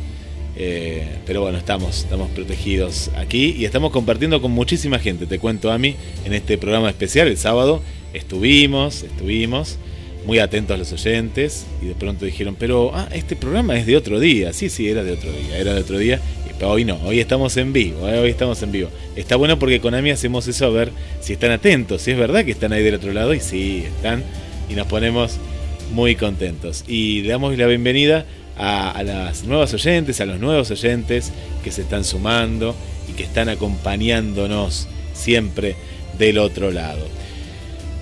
[0.56, 5.26] Eh, pero bueno, estamos, estamos protegidos aquí y estamos compartiendo con muchísima gente.
[5.26, 7.82] Te cuento a mí en este programa especial el sábado.
[8.14, 9.78] Estuvimos, estuvimos
[10.26, 14.20] muy atentos los oyentes y de pronto dijeron, pero ah, este programa es de otro
[14.20, 14.54] día.
[14.54, 16.20] Sí, sí, era de otro día, era de otro día.
[16.62, 18.20] hoy no, hoy estamos en vivo, ¿eh?
[18.20, 18.90] hoy estamos en vivo.
[19.16, 20.92] Está bueno porque con Ami hacemos eso a ver
[21.22, 24.24] si están atentos, si es verdad que están ahí del otro lado y sí, están
[24.70, 25.38] y nos ponemos
[25.94, 26.84] muy contentos.
[26.88, 28.26] Y le damos la bienvenida
[28.58, 31.32] a las nuevas oyentes, a los nuevos oyentes
[31.64, 32.76] que se están sumando
[33.10, 35.76] y que están acompañándonos siempre
[36.18, 37.08] del otro lado.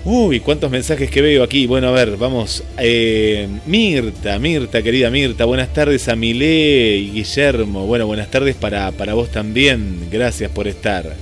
[0.04, 1.66] Uy, cuántos mensajes que veo aquí.
[1.66, 2.62] Bueno, a ver, vamos.
[2.78, 7.86] Eh, Mirta, Mirta, querida Mirta, buenas tardes a Milé y Guillermo.
[7.86, 10.08] Bueno, buenas tardes para, para vos también.
[10.10, 11.14] Gracias por estar.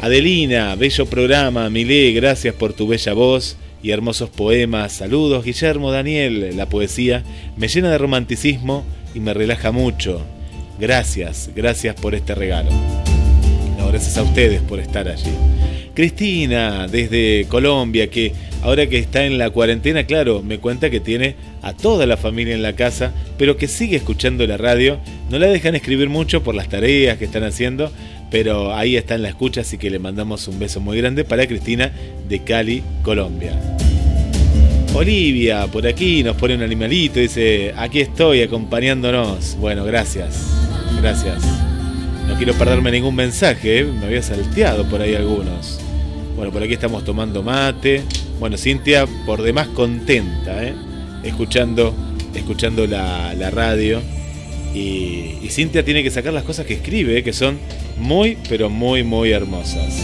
[0.00, 1.68] Adelina, bello programa.
[1.70, 4.92] Milé, gracias por tu bella voz y hermosos poemas.
[4.92, 6.56] Saludos, Guillermo, Daniel.
[6.56, 7.22] La poesía
[7.56, 10.22] me llena de romanticismo y me relaja mucho.
[10.80, 12.70] Gracias, gracias por este regalo.
[13.88, 15.30] gracias a ustedes por estar allí.
[15.96, 21.36] Cristina, desde Colombia, que ahora que está en la cuarentena, claro, me cuenta que tiene
[21.62, 24.98] a toda la familia en la casa, pero que sigue escuchando la radio.
[25.30, 27.90] No la dejan escribir mucho por las tareas que están haciendo,
[28.30, 31.46] pero ahí está en la escucha, así que le mandamos un beso muy grande para
[31.46, 31.90] Cristina
[32.28, 33.58] de Cali, Colombia.
[34.92, 39.56] Olivia, por aquí nos pone un animalito, dice, aquí estoy acompañándonos.
[39.58, 40.44] Bueno, gracias,
[41.00, 41.42] gracias.
[42.28, 43.84] No quiero perderme ningún mensaje, ¿eh?
[43.84, 45.85] me había salteado por ahí algunos.
[46.36, 48.02] Bueno, por aquí estamos tomando mate.
[48.38, 50.74] Bueno, Cintia por demás contenta, ¿eh?
[51.24, 51.94] escuchando,
[52.34, 54.02] escuchando la, radio.
[54.74, 57.58] Y, Cintia tiene que sacar las cosas que escribe, que son
[57.96, 59.98] muy, pero muy, muy hermosas.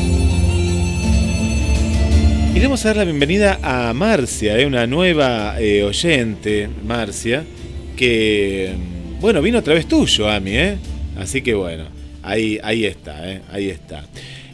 [2.55, 4.65] Y le vamos a dar la bienvenida a Marcia, ¿eh?
[4.65, 7.45] una nueva eh, oyente, Marcia,
[7.95, 8.73] que,
[9.21, 10.79] bueno, vino otra vez tuyo, Ami, ¿eh?
[11.19, 11.85] Así que bueno,
[12.23, 13.43] ahí, ahí está, ¿eh?
[13.51, 14.07] ahí está.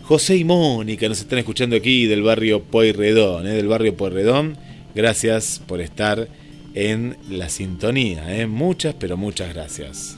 [0.08, 3.50] José y Mónica nos están escuchando aquí del barrio Pueyrredón, ¿eh?
[3.50, 4.56] del barrio Pueyrredón.
[4.94, 6.28] Gracias por estar
[6.72, 8.46] en la sintonía, ¿eh?
[8.46, 10.16] muchas, pero muchas gracias.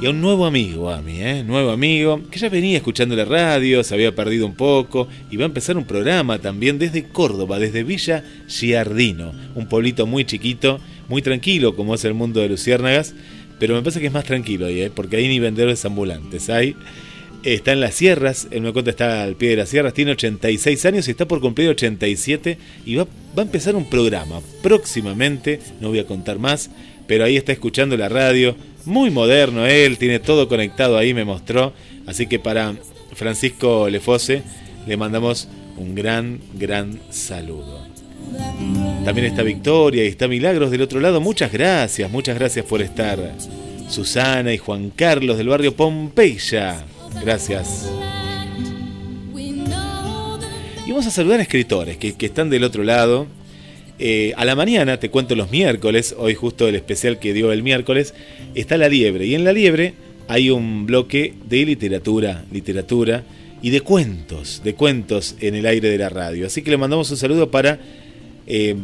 [0.00, 1.42] Y a un nuevo amigo, a mí, ¿eh?
[1.42, 5.42] nuevo amigo, que ya venía escuchando la radio, se había perdido un poco, y va
[5.42, 10.78] a empezar un programa también desde Córdoba, desde Villa Giardino, un pueblito muy chiquito,
[11.08, 13.16] muy tranquilo como es el mundo de Luciérnagas,
[13.58, 14.92] pero me parece que es más tranquilo ahí, ¿eh?
[14.94, 16.76] porque ahí ni vendedores ambulantes hay
[17.42, 21.08] está en las sierras, el Mecote está al pie de las sierras, tiene 86 años
[21.08, 26.00] y está por cumplir 87 y va, va a empezar un programa próximamente, no voy
[26.00, 26.70] a contar más,
[27.06, 31.72] pero ahí está escuchando la radio, muy moderno él, tiene todo conectado ahí, me mostró,
[32.06, 32.74] así que para
[33.14, 34.42] Francisco Lefose
[34.86, 37.86] le mandamos un gran, gran saludo.
[39.04, 43.18] También está Victoria y está Milagros del otro lado, muchas gracias, muchas gracias por estar.
[43.88, 46.84] Susana y Juan Carlos del barrio Pompeya.
[47.22, 47.90] Gracias.
[50.88, 53.26] Y vamos a saludar a escritores que, están del otro lado.
[53.98, 57.62] Eh, a la mañana, te cuento los miércoles, hoy justo el especial que dio el
[57.62, 58.14] miércoles,
[58.54, 59.26] está La Liebre.
[59.26, 59.92] Y en La Liebre
[60.28, 63.24] hay un bloque de literatura, literatura
[63.60, 66.46] y de cuentos, de cuentos en el aire de la radio.
[66.46, 67.78] Así que le mandamos un saludo para
[68.46, 68.74] eh,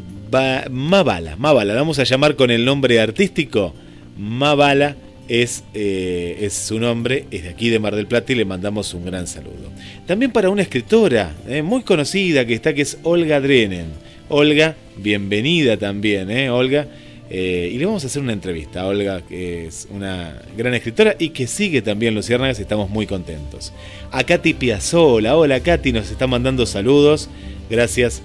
[0.71, 1.37] Mabala.
[1.37, 3.75] Mabala, vamos a llamar con el nombre artístico
[4.19, 4.97] Mabala
[5.29, 8.93] es, eh, es, su nombre, es de aquí de Mar del Plata y le mandamos
[8.95, 9.71] un gran saludo.
[10.07, 13.87] También para una escritora eh, muy conocida que está, que es Olga Drenen.
[14.29, 16.87] Olga, bienvenida también, eh, Olga.
[17.31, 21.31] y le vamos a hacer una entrevista a Olga, que es una gran escritora y
[21.31, 23.73] que sigue también Luciérnagas, estamos muy contentos.
[24.11, 27.29] A Katy Piazzola, hola Katy, nos está mandando saludos.
[27.71, 28.23] Gracias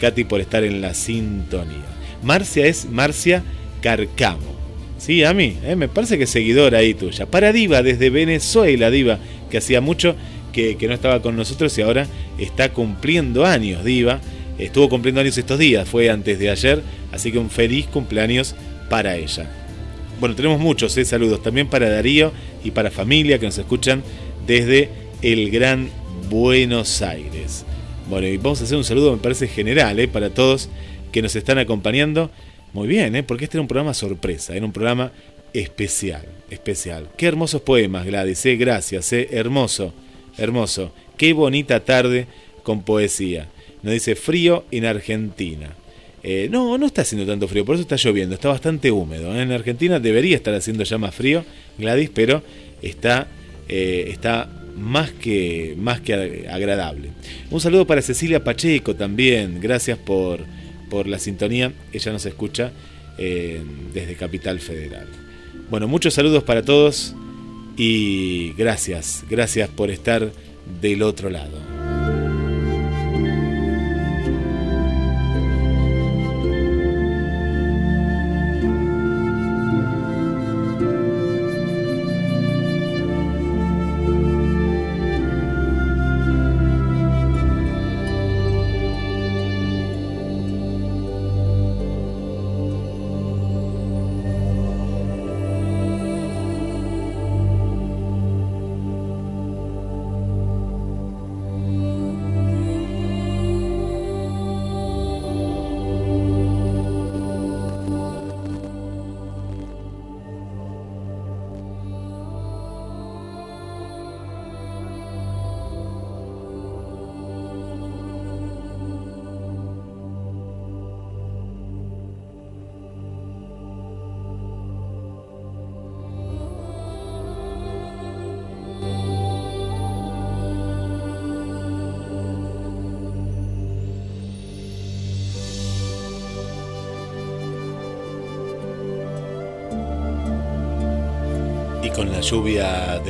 [0.00, 1.84] Katy por estar en la sintonía.
[2.22, 3.42] Marcia es Marcia
[3.82, 4.55] Carcamo.
[4.98, 7.26] Sí, a mí, eh, me parece que seguidora ahí tuya.
[7.26, 9.18] Para Diva, desde Venezuela, Diva,
[9.50, 10.16] que hacía mucho
[10.52, 12.06] que, no estaba con nosotros y ahora
[12.38, 14.20] está cumpliendo años, Diva.
[14.58, 16.82] Estuvo cumpliendo años estos días, fue antes de ayer,
[17.12, 18.54] así que un feliz cumpleaños
[18.88, 19.50] para ella.
[20.18, 22.32] Bueno, tenemos muchos eh, saludos también para Darío
[22.64, 24.02] y para familia que nos escuchan
[24.46, 24.88] desde
[25.20, 25.90] el Gran
[26.30, 27.66] Buenos Aires.
[28.08, 30.70] Bueno, y vamos a hacer un saludo, me parece general, eh, para todos
[31.12, 32.30] que nos están acompañando
[32.72, 33.22] muy bien, ¿eh?
[33.22, 35.12] porque este era un programa sorpresa, era un programa
[35.60, 37.08] especial, especial.
[37.16, 38.56] Qué hermosos poemas, Gladys, ¿eh?
[38.56, 39.28] gracias, ¿eh?
[39.30, 39.92] hermoso,
[40.36, 40.92] hermoso.
[41.16, 42.26] Qué bonita tarde
[42.62, 43.48] con poesía.
[43.82, 45.70] Nos dice frío en Argentina.
[46.22, 49.34] Eh, no, no está haciendo tanto frío, por eso está lloviendo, está bastante húmedo.
[49.40, 51.44] En Argentina debería estar haciendo ya más frío,
[51.78, 52.42] Gladys, pero
[52.82, 53.28] está,
[53.68, 57.10] está más, que, más que agradable.
[57.50, 60.40] Un saludo para Cecilia Pacheco también, gracias por
[60.88, 61.72] por la sintonía.
[61.92, 62.72] Ella nos escucha
[63.18, 63.62] eh,
[63.92, 65.06] desde Capital Federal.
[65.70, 67.14] Bueno, muchos saludos para todos
[67.76, 70.30] y gracias, gracias por estar
[70.80, 71.75] del otro lado.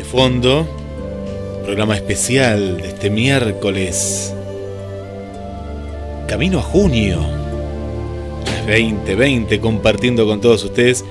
[0.07, 0.67] Fondo.
[1.65, 4.33] Programa especial de este miércoles.
[6.29, 7.21] Camino a junio.
[8.67, 11.05] 2020 compartiendo con todos ustedes.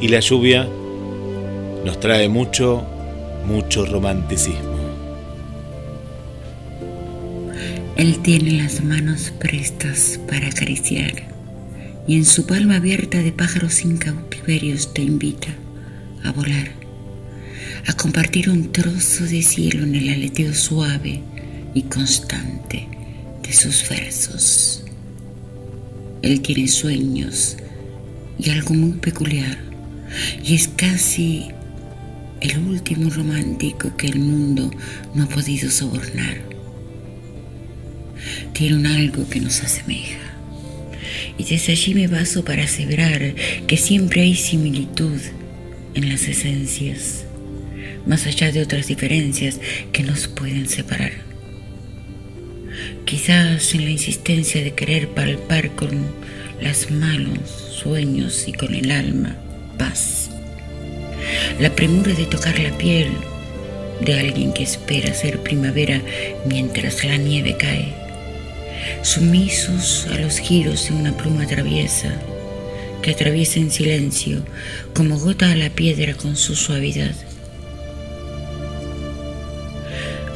[0.00, 0.68] Y la lluvia
[1.84, 2.84] nos trae mucho,
[3.46, 4.74] mucho romanticismo.
[7.96, 11.34] Él tiene las manos prestas para acariciar
[12.06, 15.48] y en su palma abierta de pájaros sin cautiverios te invita
[16.22, 16.83] a volar,
[17.86, 21.20] a compartir un trozo de cielo en el aleteo suave
[21.74, 22.88] y constante
[23.42, 24.84] de sus versos.
[26.22, 27.56] Él tiene sueños
[28.38, 29.58] y algo muy peculiar,
[30.42, 31.48] y es casi
[32.40, 34.70] el último romántico que el mundo
[35.14, 36.42] no ha podido sobornar.
[38.52, 40.18] Tiene un algo que nos asemeja
[41.36, 43.34] y desde allí me baso para aseverar
[43.66, 45.20] que siempre hay similitud
[45.94, 47.24] en las esencias,
[48.06, 49.60] más allá de otras diferencias
[49.92, 51.12] que nos pueden separar.
[53.04, 56.06] Quizás en la insistencia de querer palpar con
[56.60, 57.50] las manos
[57.82, 59.36] sueños y con el alma
[59.78, 60.30] paz.
[61.60, 63.12] La premura de tocar la piel
[64.00, 66.00] de alguien que espera ser primavera
[66.46, 68.04] mientras la nieve cae
[69.02, 72.12] sumisos a los giros de una pluma traviesa
[73.02, 74.44] que atraviesa en silencio
[74.94, 77.14] como gota a la piedra con su suavidad.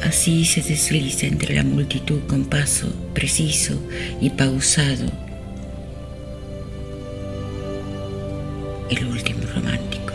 [0.09, 3.79] Así se desliza entre la multitud con paso preciso
[4.19, 5.05] y pausado.
[8.89, 10.13] El último romántico.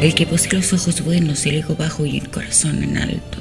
[0.00, 3.38] El que posee los ojos buenos, el ego bajo y el corazón en alto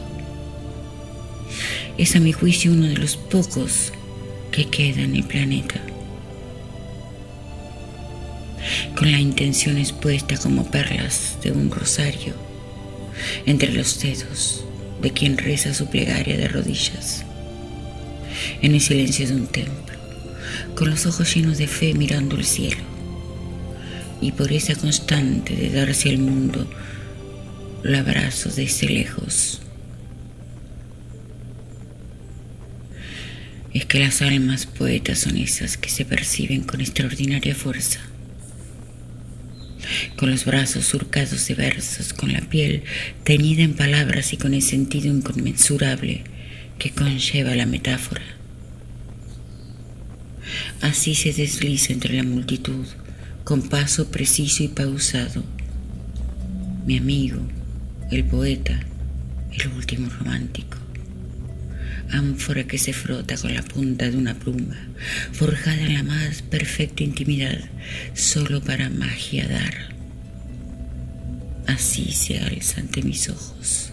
[1.98, 3.92] es a mi juicio uno de los pocos
[4.52, 5.82] que queda en el planeta.
[8.96, 12.36] Con la intención expuesta como perlas de un rosario
[13.48, 14.67] entre los dedos
[15.02, 17.24] de quien reza su plegaria de rodillas,
[18.62, 19.98] en el silencio de un templo,
[20.76, 22.82] con los ojos llenos de fe mirando el cielo,
[24.22, 26.68] y por esa constante de darse al mundo
[27.84, 29.62] el abrazo desde lejos.
[33.74, 38.00] Es que las almas poetas son esas que se perciben con extraordinaria fuerza,
[40.16, 42.84] con los brazos surcados de versos, con la piel
[43.24, 46.24] teñida en palabras y con el sentido inconmensurable
[46.80, 48.24] que conlleva la metáfora.
[50.82, 52.86] Así se desliza entre la multitud,
[53.44, 55.44] con paso preciso y pausado,
[56.86, 57.42] mi amigo,
[58.12, 58.80] el poeta,
[59.52, 60.87] el último romántico
[62.12, 64.78] ánfora que se frota con la punta de una pluma,
[65.32, 67.60] forjada en la más perfecta intimidad,
[68.14, 69.96] solo para magia dar.
[71.68, 73.92] Así se alza ante mis ojos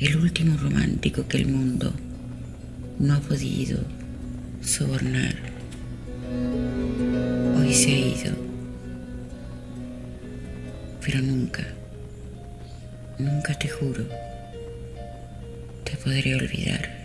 [0.00, 1.92] el último romántico que el mundo
[2.98, 3.78] no ha podido
[4.62, 5.34] sobornar.
[7.58, 8.32] Hoy se ha ido,
[11.04, 11.66] pero nunca,
[13.18, 14.06] nunca te juro,
[15.84, 16.99] te podré olvidar.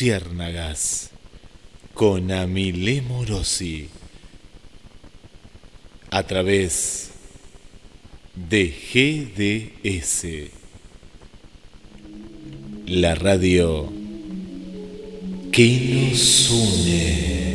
[0.00, 1.10] Luciérnagas
[1.92, 3.90] con Amile Morosi
[6.10, 7.10] a través
[8.34, 8.72] de
[9.84, 10.48] GDS,
[12.86, 13.92] la radio
[15.52, 17.49] que nos une.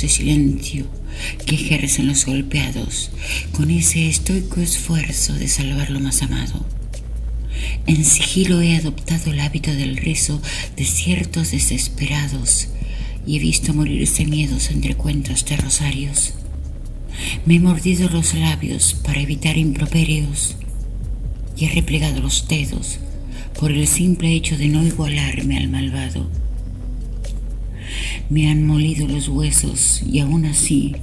[0.00, 0.86] De silencio
[1.44, 3.10] que ejercen los golpeados
[3.52, 6.64] con ese estoico esfuerzo de salvar lo más amado.
[7.86, 10.40] En sigilo he adoptado el hábito del rezo
[10.76, 12.68] de ciertos desesperados
[13.26, 16.34] y he visto morirse miedos entre cuentos de rosarios.
[17.44, 20.56] Me he mordido los labios para evitar improperios
[21.60, 22.98] y he replegado los dedos
[23.60, 26.40] por el simple hecho de no igualarme al malvado
[28.30, 30.94] me han molido los huesos y aún así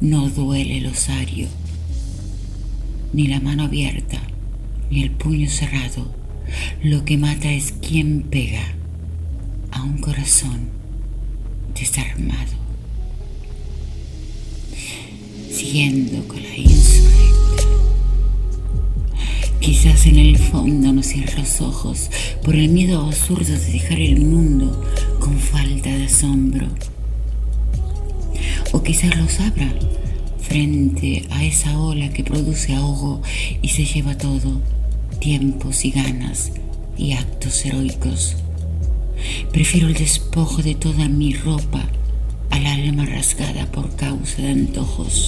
[0.00, 1.46] no duele el osario,
[3.12, 4.20] ni la mano abierta,
[4.90, 6.10] ni el puño cerrado.
[6.82, 8.74] Lo que mata es quien pega
[9.70, 10.70] a un corazón
[11.78, 12.56] desarmado.
[15.50, 17.17] Siguiendo con la insurrecta.
[19.60, 22.10] Quizás en el fondo no cierre los ojos
[22.44, 24.82] por el miedo absurdo de dejar el mundo
[25.18, 26.68] con falta de asombro.
[28.72, 29.74] O quizás los abra
[30.40, 33.20] frente a esa ola que produce ahogo
[33.60, 34.60] y se lleva todo,
[35.20, 36.52] tiempos y ganas
[36.96, 38.36] y actos heroicos.
[39.52, 41.82] Prefiero el despojo de toda mi ropa
[42.50, 45.26] al alma rasgada por causa de antojos.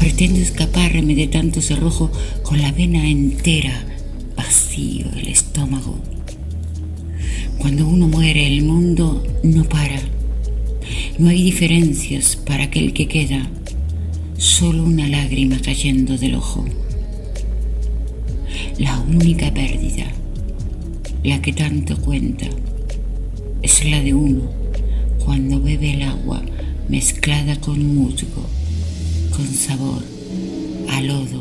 [0.00, 2.10] Pretendo escaparme de tanto cerrojo
[2.42, 3.84] con la vena entera,
[4.34, 5.98] vacío el estómago.
[7.58, 10.00] Cuando uno muere el mundo no para.
[11.18, 13.46] No hay diferencias para aquel que queda,
[14.38, 16.64] solo una lágrima cayendo del ojo.
[18.78, 20.06] La única pérdida,
[21.22, 22.46] la que tanto cuenta,
[23.60, 24.50] es la de uno
[25.22, 26.42] cuando bebe el agua
[26.88, 28.48] mezclada con musgo,
[29.40, 30.02] con sabor
[30.90, 31.39] a lodo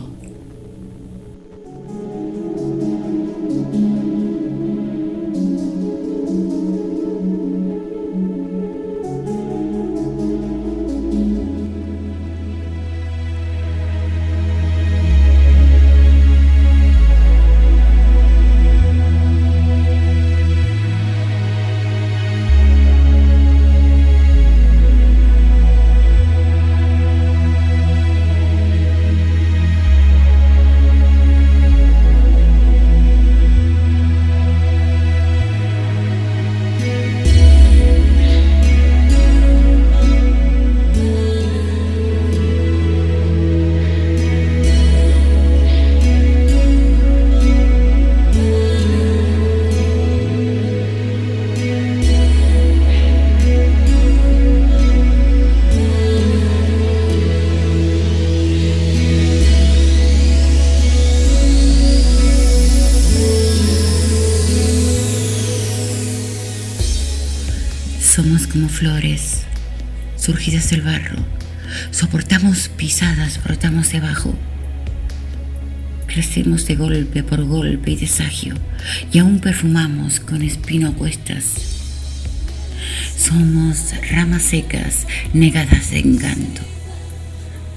[70.30, 71.18] surgidas del barro.
[71.90, 74.36] Soportamos pisadas, brotamos debajo.
[76.06, 78.54] Crecemos de golpe por golpe y desagio
[79.12, 81.46] y aún perfumamos con espino cuestas.
[83.18, 86.62] Somos ramas secas, negadas de encanto.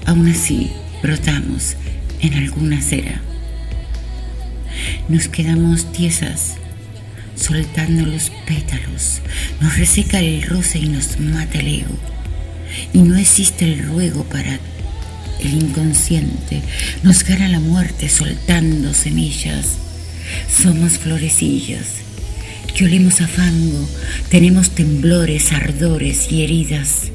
[0.05, 0.71] Aún así,
[1.03, 1.77] brotamos
[2.21, 3.23] en alguna cera.
[5.09, 6.57] Nos quedamos tiesas
[7.35, 9.23] soltando los pétalos,
[9.63, 12.13] nos reseca el roce y nos mata el ego.
[12.93, 14.59] Y no existe el ruego para
[15.41, 16.63] el inconsciente,
[17.03, 19.79] nos gana la muerte soltando semillas.
[20.49, 22.03] Somos florecillas
[22.75, 23.87] que olemos a fango,
[24.31, 27.11] tenemos temblores, ardores y heridas.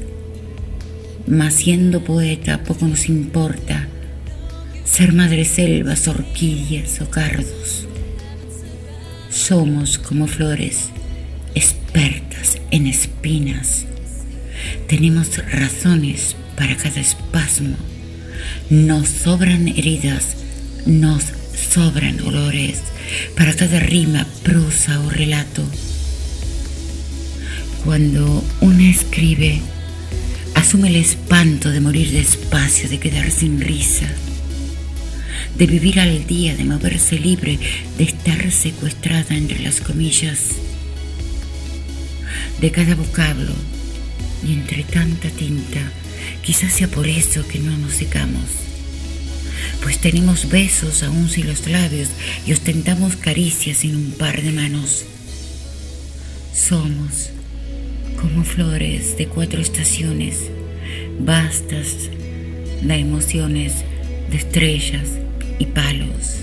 [1.26, 3.88] Mas siendo poeta poco nos importa
[4.84, 7.86] ser madreselvas, orquídeas o cardos.
[9.30, 10.90] Somos como flores,
[11.54, 13.84] expertas en espinas.
[14.86, 17.76] Tenemos razones para cada espasmo.
[18.70, 20.36] Nos sobran heridas,
[20.86, 21.24] nos
[21.54, 22.82] sobran olores
[23.36, 25.62] para cada rima, prosa o relato.
[27.84, 29.60] Cuando una escribe,
[30.54, 34.06] asume el espanto de morir despacio, de quedar sin risa
[35.56, 37.58] de vivir al día, de moverse libre,
[37.96, 40.38] de estar secuestrada entre las comillas
[42.60, 43.52] de cada vocablo
[44.46, 45.80] y entre tanta tinta,
[46.42, 48.44] quizás sea por eso que no nos secamos,
[49.82, 52.08] pues tenemos besos aún sin los labios
[52.46, 55.04] y ostentamos caricias sin un par de manos.
[56.54, 57.30] Somos
[58.20, 60.50] como flores de cuatro estaciones,
[61.20, 62.10] vastas
[62.82, 63.84] de emociones,
[64.30, 65.08] de estrellas,
[65.58, 66.38] y palos.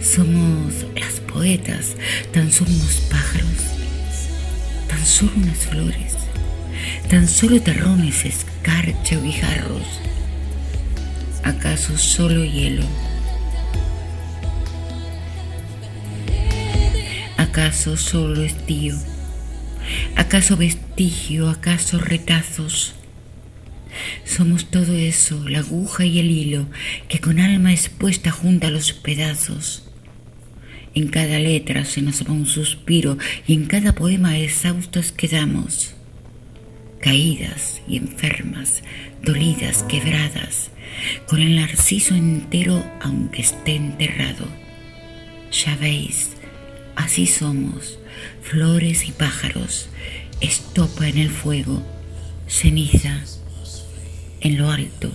[0.00, 1.96] Somos las poetas,
[2.32, 3.48] tan solo unos pájaros,
[4.88, 6.14] tan solo unas flores,
[7.08, 10.00] tan solo terrones, escarcha o guijarros.
[11.42, 12.84] ¿Acaso solo hielo?
[17.36, 18.96] ¿Acaso solo estío?
[20.16, 21.48] ¿Acaso vestigio?
[21.48, 22.94] ¿Acaso retazos?
[24.24, 26.66] Somos todo eso, la aguja y el hilo,
[27.08, 29.90] que con alma expuesta junta los pedazos.
[30.94, 35.94] En cada letra se nos va un suspiro y en cada poema exhaustos quedamos,
[37.00, 38.82] caídas y enfermas,
[39.22, 40.70] dolidas, quebradas,
[41.26, 44.46] con el narciso entero aunque esté enterrado.
[45.52, 46.30] Ya veis,
[46.96, 47.98] así somos,
[48.42, 49.88] flores y pájaros,
[50.40, 51.82] estopa en el fuego,
[52.46, 53.24] ceniza
[54.40, 55.10] en lo alto.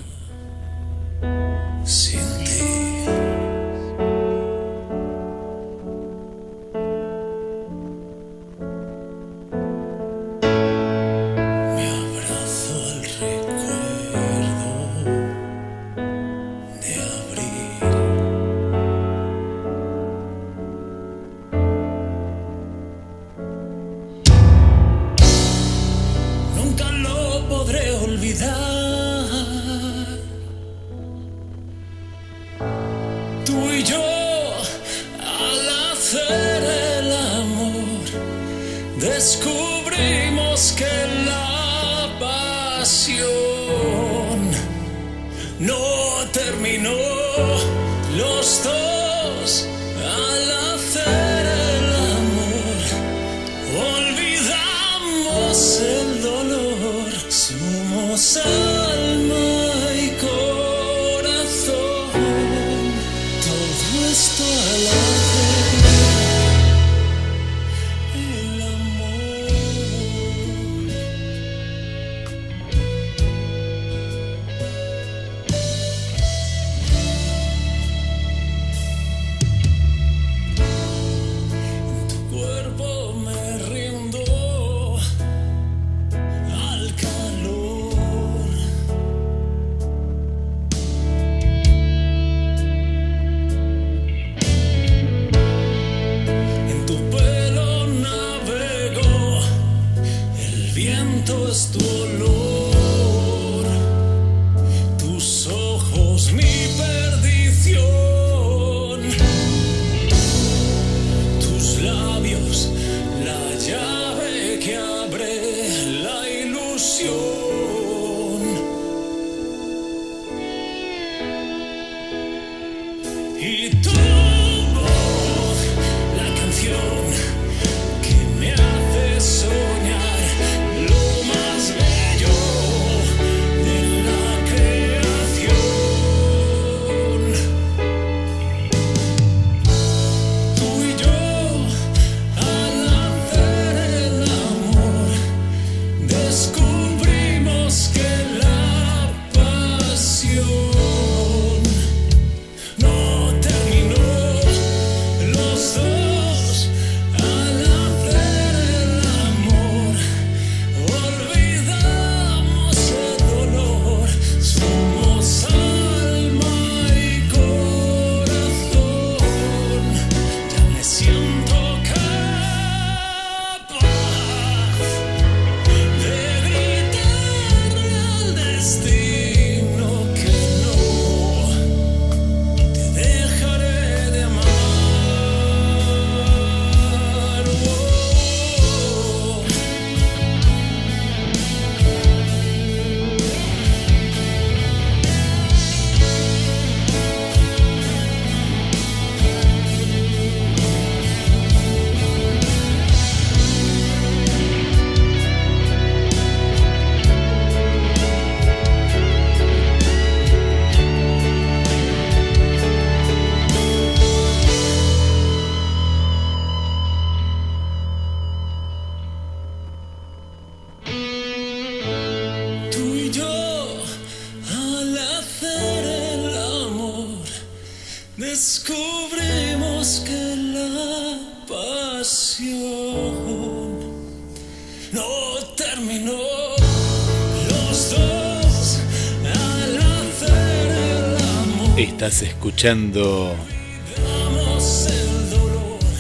[242.56, 243.36] Escuchando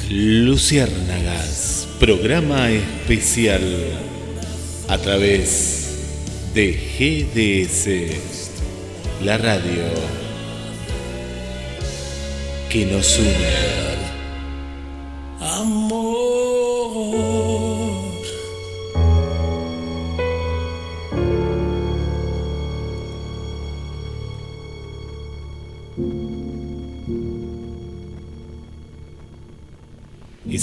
[0.09, 3.61] Luciérnagas, programa especial
[4.87, 5.89] a través
[6.53, 7.89] de GDS,
[9.25, 9.83] la radio
[12.69, 13.64] que nos une.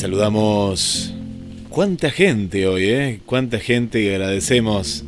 [0.03, 1.15] Saludamos
[1.69, 3.20] cuánta gente hoy, ¿eh?
[3.24, 5.05] Cuánta gente y agradecemos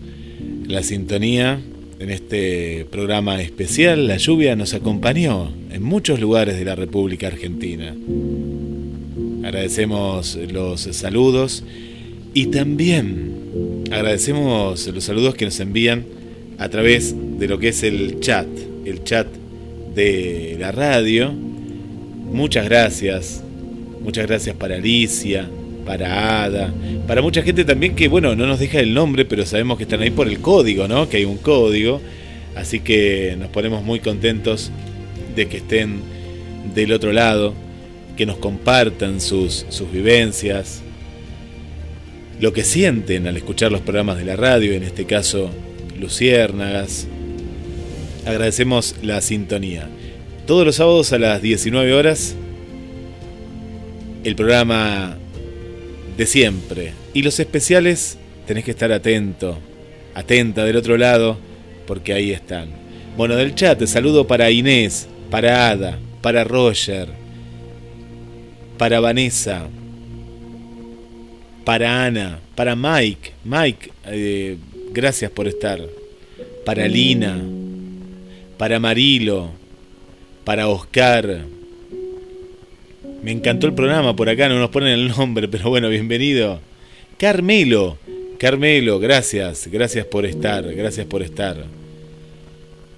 [0.68, 1.60] la sintonía
[1.98, 4.06] en este programa especial.
[4.06, 7.92] La lluvia nos acompañó en muchos lugares de la República Argentina.
[9.42, 11.64] Agradecemos los saludos
[12.32, 16.04] y también agradecemos los saludos que nos envían
[16.58, 18.46] a través de lo que es el chat,
[18.84, 19.26] el chat
[19.96, 21.32] de la radio.
[21.32, 23.43] Muchas gracias
[24.04, 25.48] Muchas gracias para Alicia,
[25.86, 26.72] para Ada,
[27.06, 30.02] para mucha gente también que, bueno, no nos deja el nombre, pero sabemos que están
[30.02, 31.08] ahí por el código, ¿no?
[31.08, 32.00] Que hay un código.
[32.54, 34.70] Así que nos ponemos muy contentos
[35.34, 36.02] de que estén
[36.74, 37.54] del otro lado,
[38.16, 40.82] que nos compartan sus, sus vivencias,
[42.40, 45.50] lo que sienten al escuchar los programas de la radio, en este caso
[45.98, 47.06] Luciérnagas.
[48.26, 49.88] Agradecemos la sintonía.
[50.46, 52.36] Todos los sábados a las 19 horas,
[54.24, 55.16] el programa
[56.16, 56.92] de siempre.
[57.12, 59.58] Y los especiales, tenés que estar atento,
[60.14, 61.38] atenta del otro lado,
[61.86, 62.70] porque ahí están.
[63.16, 67.08] Bueno, del chat, saludo para Inés, para Ada, para Roger,
[68.78, 69.68] para Vanessa,
[71.64, 73.32] para Ana, para Mike.
[73.44, 74.56] Mike, eh,
[74.92, 75.80] gracias por estar.
[76.64, 77.38] Para Lina,
[78.56, 79.50] para Marilo,
[80.44, 81.53] para Oscar.
[83.24, 86.60] Me encantó el programa, por acá no nos ponen el nombre, pero bueno, bienvenido.
[87.16, 87.96] Carmelo,
[88.38, 91.64] Carmelo, gracias, gracias por estar, gracias por estar.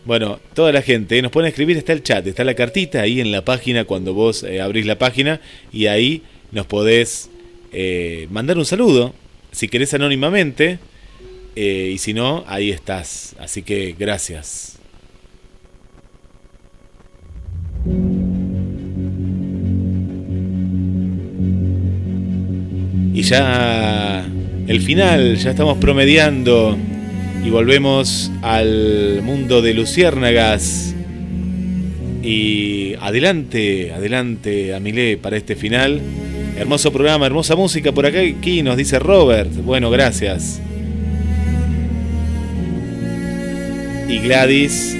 [0.05, 3.31] Bueno, toda la gente nos a escribir, está el chat, está la cartita ahí en
[3.31, 5.41] la página cuando vos eh, abrís la página
[5.73, 7.31] y ahí nos podés
[7.73, 9.15] eh, mandar un saludo,
[9.53, 10.81] si querés anónimamente,
[11.55, 13.37] eh, y si no, ahí estás.
[13.39, 14.81] Así que gracias.
[23.17, 24.27] Y ya
[24.67, 26.77] el final, ya estamos promediando
[27.43, 30.95] y volvemos al mundo de luciérnagas.
[32.23, 36.03] Y adelante, adelante, Amilé, para este final.
[36.59, 39.51] Hermoso programa, hermosa música por acá, aquí nos dice Robert.
[39.65, 40.61] Bueno, gracias.
[44.11, 44.95] Y Gladys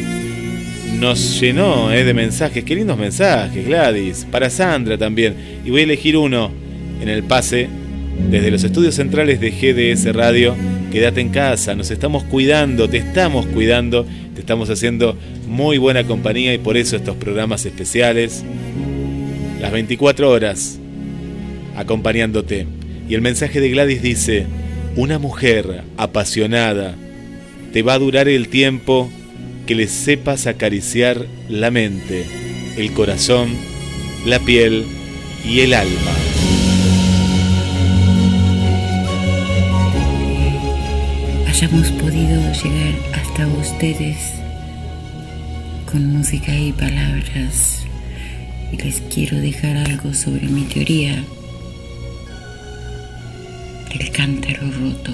[0.99, 2.65] nos llenó eh, de mensajes.
[2.65, 4.27] Qué lindos mensajes, Gladys.
[4.31, 5.35] Para Sandra también.
[5.67, 6.51] Y voy a elegir uno
[7.03, 7.69] en el pase
[8.31, 10.55] desde los estudios centrales de GDS Radio.
[10.91, 15.17] Quédate en casa, nos estamos cuidando, te estamos cuidando, te estamos haciendo
[15.47, 18.45] muy buena compañía y por eso estos programas especiales.
[19.61, 20.79] Las 24 horas
[21.77, 22.67] acompañándote.
[23.09, 24.47] Y el mensaje de Gladys dice,
[24.97, 26.97] una mujer apasionada
[27.73, 29.11] te va a durar el tiempo
[29.67, 32.25] que le sepas acariciar la mente,
[32.77, 33.51] el corazón,
[34.25, 34.85] la piel
[35.45, 36.36] y el alma.
[41.57, 44.19] Hayamos podido llegar hasta ustedes
[45.91, 47.83] con música y palabras
[48.71, 51.25] y les quiero dejar algo sobre mi teoría
[53.99, 55.13] el cántaro roto.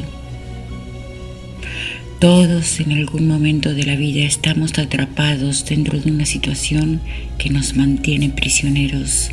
[2.18, 7.00] Todos en algún momento de la vida estamos atrapados dentro de una situación
[7.38, 9.30] que nos mantiene prisioneros.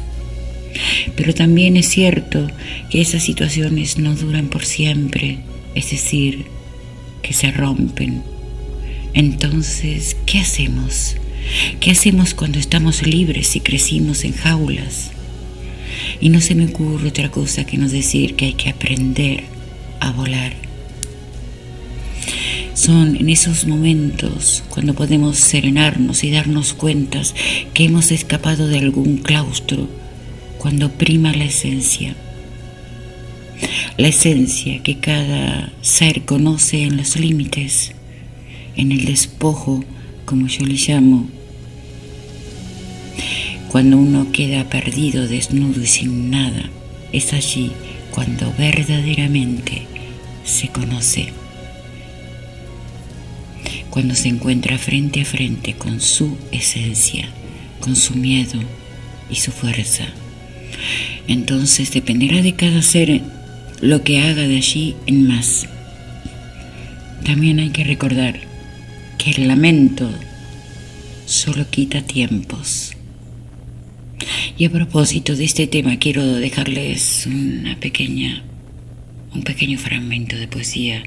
[1.15, 2.45] Pero también es cierto
[2.91, 5.39] que esas situaciones no duran por siempre,
[5.73, 6.58] es decir,
[7.21, 8.23] que se rompen.
[9.13, 11.15] Entonces, ¿qué hacemos?
[11.79, 15.11] ¿Qué hacemos cuando estamos libres y crecimos en jaulas?
[16.21, 19.43] Y no se me ocurre otra cosa que no decir que hay que aprender
[19.99, 20.53] a volar.
[22.73, 27.35] Son en esos momentos cuando podemos serenarnos y darnos cuentas
[27.73, 29.89] que hemos escapado de algún claustro,
[30.57, 32.15] cuando prima la esencia.
[33.97, 37.91] La esencia que cada ser conoce en los límites,
[38.75, 39.83] en el despojo,
[40.25, 41.29] como yo le llamo,
[43.69, 46.69] cuando uno queda perdido, desnudo y sin nada,
[47.11, 47.71] es allí
[48.09, 49.83] cuando verdaderamente
[50.43, 51.27] se conoce.
[53.91, 57.29] Cuando se encuentra frente a frente con su esencia,
[57.79, 58.59] con su miedo
[59.29, 60.05] y su fuerza.
[61.27, 63.21] Entonces dependerá de cada ser
[63.81, 65.67] lo que haga de allí en más.
[67.23, 68.39] También hay que recordar
[69.17, 70.09] que el lamento
[71.25, 72.93] solo quita tiempos
[74.57, 78.43] y a propósito de este tema quiero dejarles una pequeña,
[79.33, 81.03] un pequeño fragmento de poesía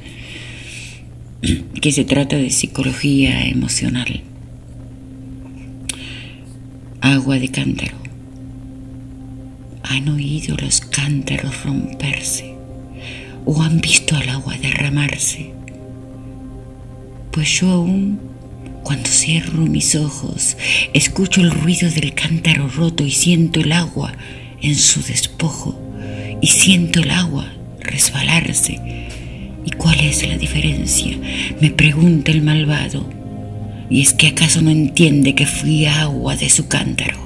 [1.80, 4.22] que se trata de psicología emocional.
[7.00, 7.96] Agua de cántaro.
[9.82, 12.51] ¿Han oído los cántaros romperse
[13.44, 15.52] o han visto al agua derramarse?
[17.30, 18.32] Pues yo aún
[18.82, 20.56] cuando cierro mis ojos,
[20.92, 24.12] escucho el ruido del cántaro roto y siento el agua
[24.60, 25.78] en su despojo
[26.40, 28.80] y siento el agua resbalarse.
[29.64, 31.16] ¿Y cuál es la diferencia?
[31.60, 33.08] Me pregunta el malvado.
[33.88, 37.18] ¿Y es que acaso no entiende que fui agua de su cántaro?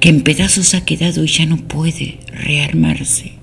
[0.00, 3.37] Que en pedazos ha quedado y ya no puede rearmarse.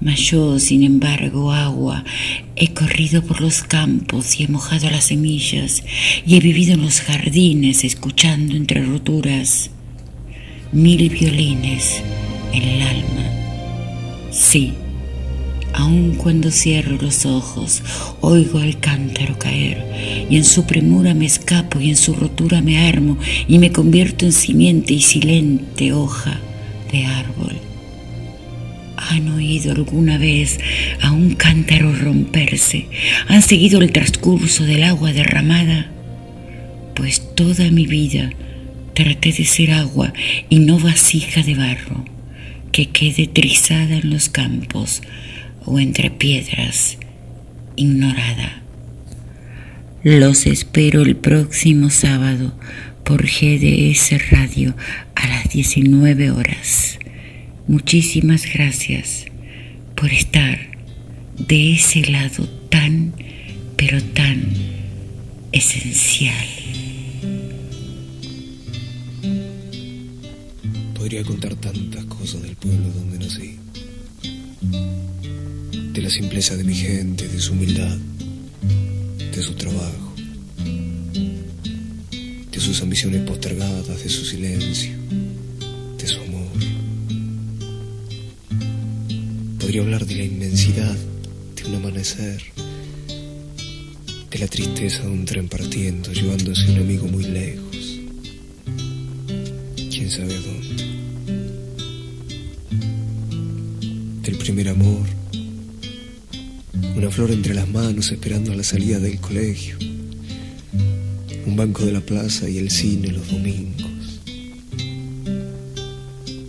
[0.00, 2.04] Mas yo, sin embargo, agua,
[2.56, 5.82] he corrido por los campos y he mojado las semillas
[6.26, 9.70] y he vivido en los jardines escuchando entre roturas
[10.72, 12.02] mil violines
[12.52, 14.30] en el alma.
[14.30, 14.74] Sí,
[15.74, 17.82] Aun cuando cierro los ojos,
[18.20, 22.88] oigo al cántaro caer, y en su premura me escapo y en su rotura me
[22.88, 26.40] armo y me convierto en simiente y silente hoja
[26.90, 27.67] de árbol.
[29.00, 30.58] ¿Han oído alguna vez
[31.00, 32.86] a un cántaro romperse?
[33.28, 35.86] ¿Han seguido el transcurso del agua derramada?
[36.94, 38.30] Pues toda mi vida
[38.94, 40.12] traté de ser agua
[40.48, 42.04] y no vasija de barro,
[42.72, 45.02] que quede trizada en los campos
[45.64, 46.98] o entre piedras,
[47.76, 48.62] ignorada.
[50.02, 52.52] Los espero el próximo sábado
[53.04, 54.74] por GDS Radio
[55.14, 56.98] a las 19 horas.
[57.68, 59.26] Muchísimas gracias
[59.94, 60.58] por estar
[61.36, 63.12] de ese lado tan,
[63.76, 64.42] pero tan
[65.52, 66.46] esencial.
[70.94, 73.56] Podría contar tantas cosas del pueblo donde nací.
[75.92, 77.98] De la simpleza de mi gente, de su humildad,
[79.30, 80.14] de su trabajo,
[82.50, 84.96] de sus ambiciones postergadas, de su silencio
[89.68, 90.96] Podría hablar de la inmensidad
[91.54, 92.42] de un amanecer,
[94.30, 98.00] de la tristeza de un tren partiendo, llevándose a un amigo muy lejos.
[99.76, 100.84] Quién sabe a dónde.
[104.22, 105.06] Del primer amor,
[106.96, 109.76] una flor entre las manos esperando a la salida del colegio,
[111.44, 114.22] un banco de la plaza y el cine los domingos.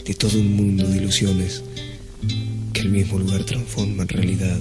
[0.06, 1.64] De todo un mundo de ilusiones
[2.80, 4.60] el mismo lugar transforma en realidad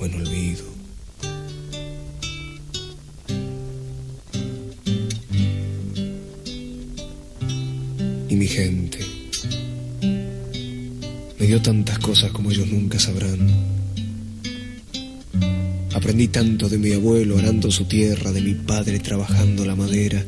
[0.00, 0.64] o en olvido.
[8.30, 8.98] Y mi gente
[11.38, 13.38] me dio tantas cosas como ellos nunca sabrán.
[15.92, 20.24] Aprendí tanto de mi abuelo arando su tierra, de mi padre trabajando la madera,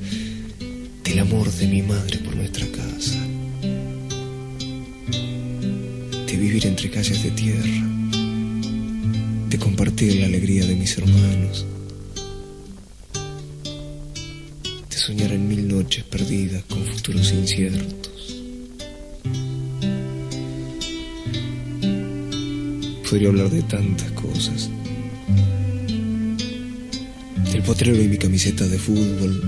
[1.04, 3.30] del amor de mi madre por nuestra casa
[6.51, 7.86] vivir entre calles de tierra,
[9.48, 11.64] de compartir la alegría de mis hermanos,
[14.90, 18.36] de soñar en mil noches perdidas con futuros inciertos.
[23.09, 24.68] Podría hablar de tantas cosas.
[27.52, 29.40] Del potrero y mi camiseta de fútbol.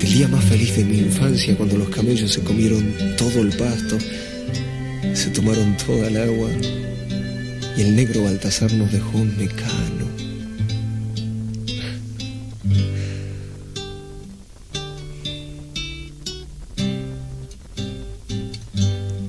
[0.00, 3.96] Del día más feliz de mi infancia cuando los camellos se comieron todo el pasto
[5.30, 6.50] tomaron toda el agua
[7.76, 10.06] y el negro Baltasar nos dejó un mecano.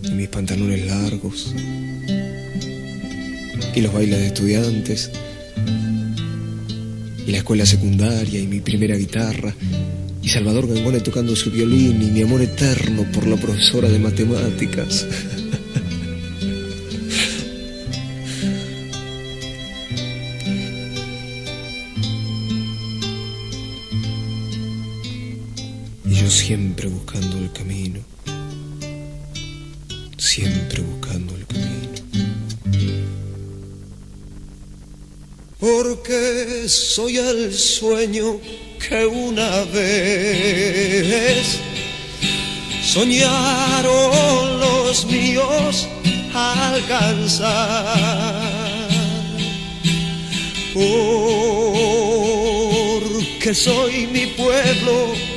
[0.03, 1.53] Y mis pantalones largos
[3.73, 5.11] y los bailes de estudiantes
[7.25, 9.53] y la escuela secundaria y mi primera guitarra
[10.21, 15.05] y Salvador Gangone tocando su violín y mi amor eterno por la profesora de matemáticas.
[26.51, 28.01] Siempre buscando el camino,
[30.17, 31.93] siempre buscando el camino.
[35.57, 38.41] Porque soy el sueño
[38.85, 41.57] que una vez
[42.83, 45.87] soñaron los míos
[46.33, 47.29] alcanzar.
[50.73, 51.93] Porque
[53.55, 55.30] soy mi pueblo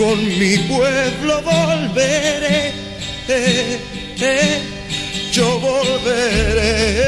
[0.00, 2.72] con mi pueblo volveré,
[3.28, 3.78] eh,
[4.18, 4.62] eh,
[5.30, 7.04] yo volveré,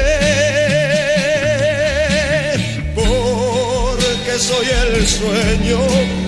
[2.93, 6.22] porque soy el sueño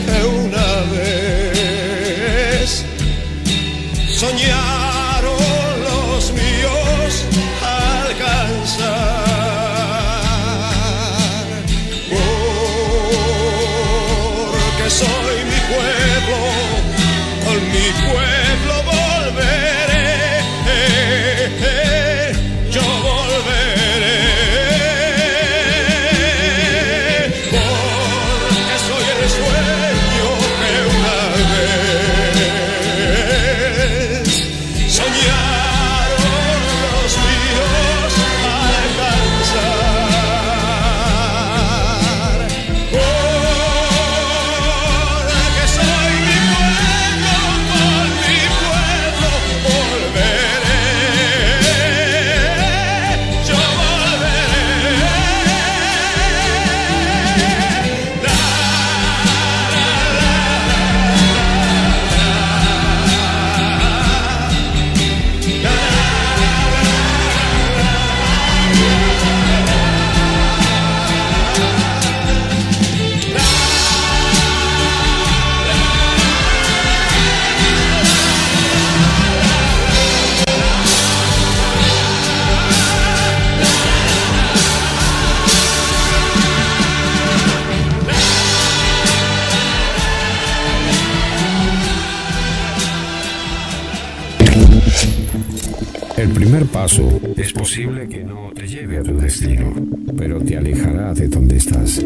[100.17, 102.01] pero te alejará de donde estás.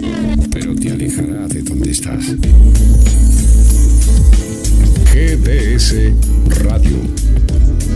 [0.52, 2.36] Pero te alejará de donde estás.
[5.14, 5.96] GDS
[6.64, 6.98] Radio.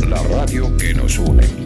[0.10, 1.63] La radio que nos une.